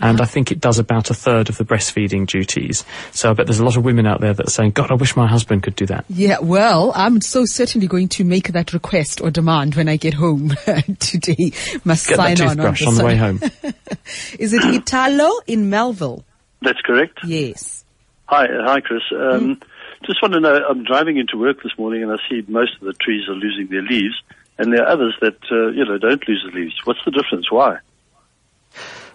and 0.00 0.20
I 0.20 0.24
think 0.24 0.50
it 0.50 0.60
does 0.60 0.78
about 0.78 1.10
a 1.10 1.14
third 1.14 1.48
of 1.48 1.56
the 1.56 1.64
breastfeeding 1.64 2.26
duties. 2.26 2.84
So 3.12 3.30
I 3.30 3.32
bet 3.34 3.46
there's 3.46 3.60
a 3.60 3.64
lot 3.64 3.76
of 3.76 3.84
women 3.84 4.06
out 4.06 4.20
there 4.20 4.32
that 4.32 4.46
are 4.46 4.50
saying, 4.50 4.72
God, 4.72 4.90
I 4.90 4.94
wish 4.94 5.16
my 5.16 5.26
husband 5.26 5.62
could 5.62 5.76
do 5.76 5.86
that. 5.86 6.04
Yeah, 6.08 6.38
well, 6.40 6.92
I'm 6.94 7.20
so 7.20 7.44
certainly 7.44 7.86
going 7.86 8.08
to 8.08 8.24
make 8.24 8.48
that 8.48 8.72
request 8.72 9.20
or 9.20 9.30
demand 9.30 9.74
when 9.74 9.88
I 9.88 9.96
get 9.96 10.14
home 10.14 10.50
today. 10.98 11.52
Must 11.84 12.08
get 12.08 12.16
sign 12.16 12.36
that 12.36 12.48
toothbrush 12.48 12.82
on, 12.82 12.88
on 12.88 12.94
the 12.94 13.04
way 13.04 13.16
home. 13.16 13.40
Is 14.38 14.52
it 14.52 14.64
Italo 14.64 15.30
in 15.46 15.70
Melville? 15.70 16.24
That's 16.62 16.80
correct. 16.82 17.18
Yes. 17.24 17.84
Hi, 18.26 18.46
hi, 18.48 18.80
Chris. 18.80 19.02
Um, 19.12 19.56
mm. 19.56 19.62
Just 20.06 20.22
want 20.22 20.34
to 20.34 20.40
know, 20.40 20.54
I'm 20.68 20.84
driving 20.84 21.18
into 21.18 21.36
work 21.36 21.62
this 21.62 21.72
morning 21.78 22.02
and 22.02 22.12
I 22.12 22.16
see 22.28 22.42
most 22.48 22.74
of 22.80 22.86
the 22.86 22.94
trees 22.94 23.28
are 23.28 23.34
losing 23.34 23.68
their 23.68 23.82
leaves 23.82 24.14
and 24.60 24.72
there 24.72 24.82
are 24.82 24.88
others 24.88 25.16
that, 25.20 25.38
uh, 25.50 25.68
you 25.68 25.84
know, 25.84 25.98
don't 25.98 26.26
lose 26.28 26.44
the 26.44 26.58
leaves. 26.58 26.74
What's 26.84 27.00
the 27.04 27.10
difference? 27.10 27.50
Why? 27.50 27.78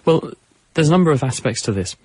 Well, 0.06 0.32
there's 0.74 0.88
a 0.88 0.92
number 0.92 1.10
of 1.10 1.22
aspects 1.22 1.62
to 1.62 1.72
this. 1.72 1.96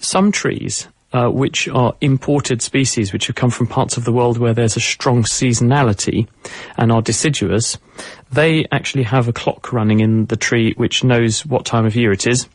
Some 0.00 0.32
trees, 0.32 0.88
uh, 1.12 1.28
which 1.28 1.68
are 1.68 1.94
imported 2.00 2.60
species, 2.60 3.12
which 3.12 3.28
have 3.28 3.36
come 3.36 3.50
from 3.50 3.68
parts 3.68 3.96
of 3.96 4.04
the 4.04 4.12
world 4.12 4.36
where 4.36 4.52
there's 4.52 4.76
a 4.76 4.80
strong 4.80 5.22
seasonality 5.22 6.26
and 6.76 6.90
are 6.90 7.00
deciduous, 7.00 7.78
they 8.32 8.66
actually 8.72 9.04
have 9.04 9.28
a 9.28 9.32
clock 9.32 9.72
running 9.72 10.00
in 10.00 10.26
the 10.26 10.36
tree 10.36 10.74
which 10.76 11.04
knows 11.04 11.46
what 11.46 11.64
time 11.64 11.86
of 11.86 11.94
year 11.94 12.10
it 12.10 12.26
is. 12.26 12.48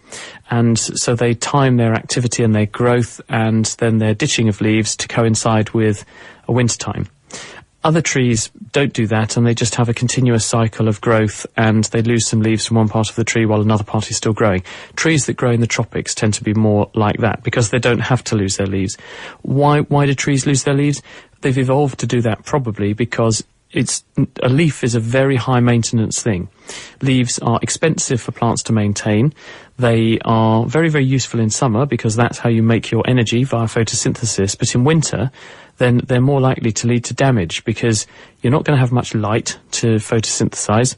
And 0.50 0.78
so 0.78 1.16
they 1.16 1.34
time 1.34 1.78
their 1.78 1.94
activity 1.94 2.44
and 2.44 2.54
their 2.54 2.66
growth 2.66 3.22
and 3.30 3.66
then 3.80 4.00
their 4.00 4.14
ditching 4.14 4.50
of 4.50 4.60
leaves 4.60 4.96
to 4.98 5.08
coincide 5.08 5.70
with 5.72 6.06
a 6.48 6.52
winter 6.52 6.78
time. 6.78 7.08
Other 7.84 8.02
trees 8.02 8.52
don't 8.72 8.94
do 8.94 9.08
that 9.08 9.38
and 9.38 9.46
they 9.46 9.56
just 9.56 9.76
have 9.76 9.90
a 9.90 9.94
continuous 9.94 10.46
cycle 10.46 10.88
of 10.88 11.02
growth 11.02 11.48
and 11.58 11.84
they 11.86 12.04
lose 12.04 12.28
some 12.28 12.42
leaves 12.42 12.66
from 12.66 12.78
one 12.78 12.90
part 12.90 13.10
of 13.10 13.16
the 13.16 13.24
tree 13.24 13.46
while 13.46 13.62
another 13.62 13.84
part 13.84 14.12
is 14.12 14.18
still 14.18 14.34
growing. 14.34 14.64
Trees 14.96 15.26
that 15.26 15.34
grow 15.34 15.52
in 15.52 15.62
the 15.62 15.68
tropics 15.68 16.14
tend 16.14 16.36
to 16.36 16.44
be 16.44 16.54
more 16.54 16.92
like 16.94 17.18
that 17.18 17.44
because 17.44 17.72
they 17.72 17.80
don't 17.80 18.00
have 18.00 18.24
to 18.26 18.36
lose 18.36 18.58
their 18.58 18.68
leaves. 18.68 18.98
Why, 19.42 19.80
why 19.80 20.06
do 20.06 20.14
trees 20.14 20.46
lose 20.46 20.64
their 20.64 20.76
leaves? 20.76 21.02
They've 21.42 21.58
evolved 21.58 22.00
to 22.00 22.06
do 22.06 22.22
that 22.22 22.46
probably 22.46 22.94
because 22.94 23.44
it's, 23.74 24.04
a 24.44 24.50
leaf 24.50 24.84
is 24.84 24.96
a 24.96 25.00
very 25.00 25.36
high 25.36 25.60
maintenance 25.60 26.22
thing. 26.22 26.50
Leaves 27.02 27.40
are 27.40 27.60
expensive 27.62 28.22
for 28.22 28.32
plants 28.32 28.64
to 28.64 28.74
maintain. 28.74 29.34
They 29.78 30.20
are 30.26 30.66
very, 30.66 30.90
very 30.90 31.06
useful 31.06 31.40
in 31.40 31.50
summer 31.50 31.86
because 31.86 32.16
that's 32.16 32.38
how 32.38 32.50
you 32.50 32.64
make 32.64 32.92
your 32.92 33.04
energy 33.08 33.44
via 33.44 33.66
photosynthesis. 33.66 34.58
But 34.58 34.76
in 34.76 34.84
winter, 34.84 35.32
then 35.78 36.02
they're 36.06 36.22
more 36.22 36.40
likely 36.40 36.72
to 36.74 36.88
lead 36.88 37.06
to 37.06 37.14
damage 37.14 37.64
because 37.66 38.06
you're 38.42 38.52
not 38.52 38.64
going 38.64 38.76
to 38.76 38.80
have 38.80 38.92
much 38.92 39.16
light 39.16 39.58
to 39.72 39.96
photosynthesize. 39.96 40.96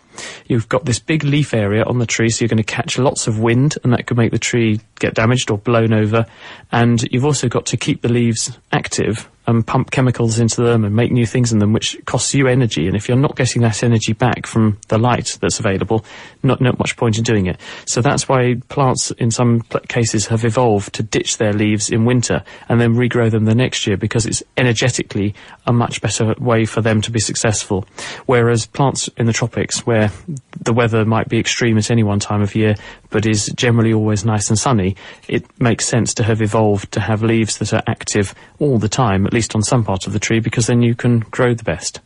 You've 0.47 0.67
got 0.67 0.85
this 0.85 0.99
big 0.99 1.23
leaf 1.23 1.53
area 1.53 1.83
on 1.83 1.99
the 1.99 2.05
tree, 2.05 2.29
so 2.29 2.43
you're 2.43 2.49
going 2.49 2.57
to 2.57 2.63
catch 2.63 2.97
lots 2.97 3.27
of 3.27 3.39
wind, 3.39 3.77
and 3.83 3.93
that 3.93 4.07
could 4.07 4.17
make 4.17 4.31
the 4.31 4.39
tree 4.39 4.81
get 4.99 5.13
damaged 5.13 5.49
or 5.49 5.57
blown 5.57 5.93
over. 5.93 6.25
And 6.71 7.01
you've 7.11 7.25
also 7.25 7.47
got 7.47 7.65
to 7.67 7.77
keep 7.77 8.01
the 8.01 8.09
leaves 8.09 8.57
active 8.71 9.29
and 9.45 9.65
pump 9.65 9.91
chemicals 9.91 10.39
into 10.39 10.61
them 10.61 10.85
and 10.85 10.95
make 10.95 11.11
new 11.11 11.25
things 11.25 11.51
in 11.51 11.59
them, 11.59 11.73
which 11.73 11.99
costs 12.05 12.33
you 12.33 12.47
energy. 12.47 12.87
And 12.87 12.95
if 12.95 13.07
you're 13.07 13.17
not 13.17 13.35
getting 13.35 13.61
that 13.63 13.83
energy 13.83 14.13
back 14.13 14.45
from 14.45 14.79
the 14.87 14.97
light 14.97 15.37
that's 15.41 15.59
available, 15.59 16.05
not, 16.43 16.61
not 16.61 16.77
much 16.79 16.97
point 16.97 17.17
in 17.17 17.23
doing 17.23 17.45
it. 17.47 17.59
So 17.85 18.01
that's 18.01 18.27
why 18.27 18.55
plants 18.69 19.11
in 19.11 19.31
some 19.31 19.61
cases 19.87 20.27
have 20.27 20.43
evolved 20.45 20.93
to 20.95 21.03
ditch 21.03 21.37
their 21.37 21.53
leaves 21.53 21.89
in 21.89 22.05
winter 22.05 22.43
and 22.69 22.79
then 22.79 22.95
regrow 22.95 23.31
them 23.31 23.45
the 23.45 23.55
next 23.55 23.87
year 23.87 23.97
because 23.97 24.25
it's 24.25 24.43
energetically 24.57 25.33
a 25.65 25.73
much 25.73 26.01
better 26.01 26.35
way 26.39 26.65
for 26.65 26.81
them 26.81 27.01
to 27.01 27.11
be 27.11 27.19
successful. 27.19 27.85
Whereas 28.25 28.65
plants 28.65 29.09
in 29.17 29.25
the 29.25 29.33
tropics, 29.33 29.85
where 29.85 30.11
the 30.61 30.73
weather 30.73 31.05
might 31.05 31.29
be 31.29 31.39
extreme 31.39 31.77
at 31.77 31.91
any 31.91 32.03
one 32.03 32.19
time 32.19 32.41
of 32.41 32.55
year, 32.55 32.75
but 33.09 33.25
is 33.25 33.47
generally 33.55 33.93
always 33.93 34.25
nice 34.25 34.49
and 34.49 34.59
sunny, 34.59 34.95
it 35.27 35.45
makes 35.61 35.85
sense 35.85 36.13
to 36.15 36.23
have 36.23 36.41
evolved 36.41 36.91
to 36.93 36.99
have 36.99 37.23
leaves 37.23 37.57
that 37.59 37.73
are 37.73 37.83
active 37.87 38.33
all 38.59 38.77
the 38.77 38.89
time, 38.89 39.25
at 39.25 39.33
least 39.33 39.55
on 39.55 39.61
some 39.61 39.83
part 39.83 40.07
of 40.07 40.13
the 40.13 40.19
tree, 40.19 40.39
because 40.39 40.67
then 40.67 40.81
you 40.81 40.95
can 40.95 41.19
grow 41.19 41.53
the 41.53 41.63
best. 41.63 41.99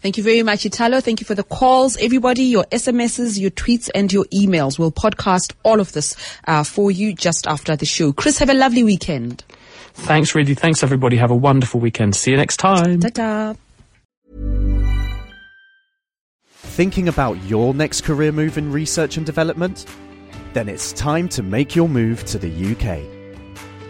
Thank 0.00 0.16
you 0.16 0.22
very 0.22 0.42
much, 0.42 0.64
Italo. 0.66 1.00
Thank 1.00 1.20
you 1.20 1.26
for 1.26 1.34
the 1.34 1.44
calls. 1.44 1.96
Everybody, 1.98 2.44
your 2.44 2.64
SMSs, 2.72 3.38
your 3.38 3.50
tweets, 3.50 3.90
and 3.94 4.12
your 4.12 4.24
emails. 4.26 4.78
We'll 4.78 4.92
podcast 4.92 5.52
all 5.64 5.80
of 5.80 5.92
this 5.92 6.16
uh, 6.46 6.64
for 6.64 6.90
you 6.90 7.14
just 7.14 7.46
after 7.46 7.76
the 7.76 7.86
show. 7.86 8.12
Chris, 8.12 8.38
have 8.38 8.50
a 8.50 8.54
lovely 8.54 8.84
weekend. 8.84 9.44
Thanks, 9.94 10.34
really. 10.34 10.54
Thanks, 10.54 10.82
everybody. 10.82 11.16
Have 11.16 11.30
a 11.30 11.36
wonderful 11.36 11.80
weekend. 11.80 12.16
See 12.16 12.30
you 12.30 12.36
next 12.36 12.56
time. 12.56 13.00
Ta-ta. 13.00 13.54
Thinking 16.46 17.08
about 17.08 17.42
your 17.44 17.74
next 17.74 18.02
career 18.02 18.32
move 18.32 18.56
in 18.56 18.72
research 18.72 19.18
and 19.18 19.26
development? 19.26 19.84
Then 20.54 20.68
it's 20.68 20.92
time 20.92 21.28
to 21.30 21.42
make 21.42 21.76
your 21.76 21.88
move 21.88 22.24
to 22.26 22.38
the 22.38 22.48
UK. 22.48 23.02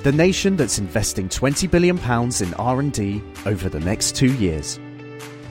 The 0.03 0.11
nation 0.11 0.57
that's 0.57 0.79
investing 0.79 1.29
20 1.29 1.69
billion 1.69 1.97
pounds 1.97 2.41
in 2.41 2.53
R&D 2.55 3.23
over 3.47 3.69
the 3.69 3.79
next 3.79 4.17
2 4.17 4.35
years. 4.35 4.81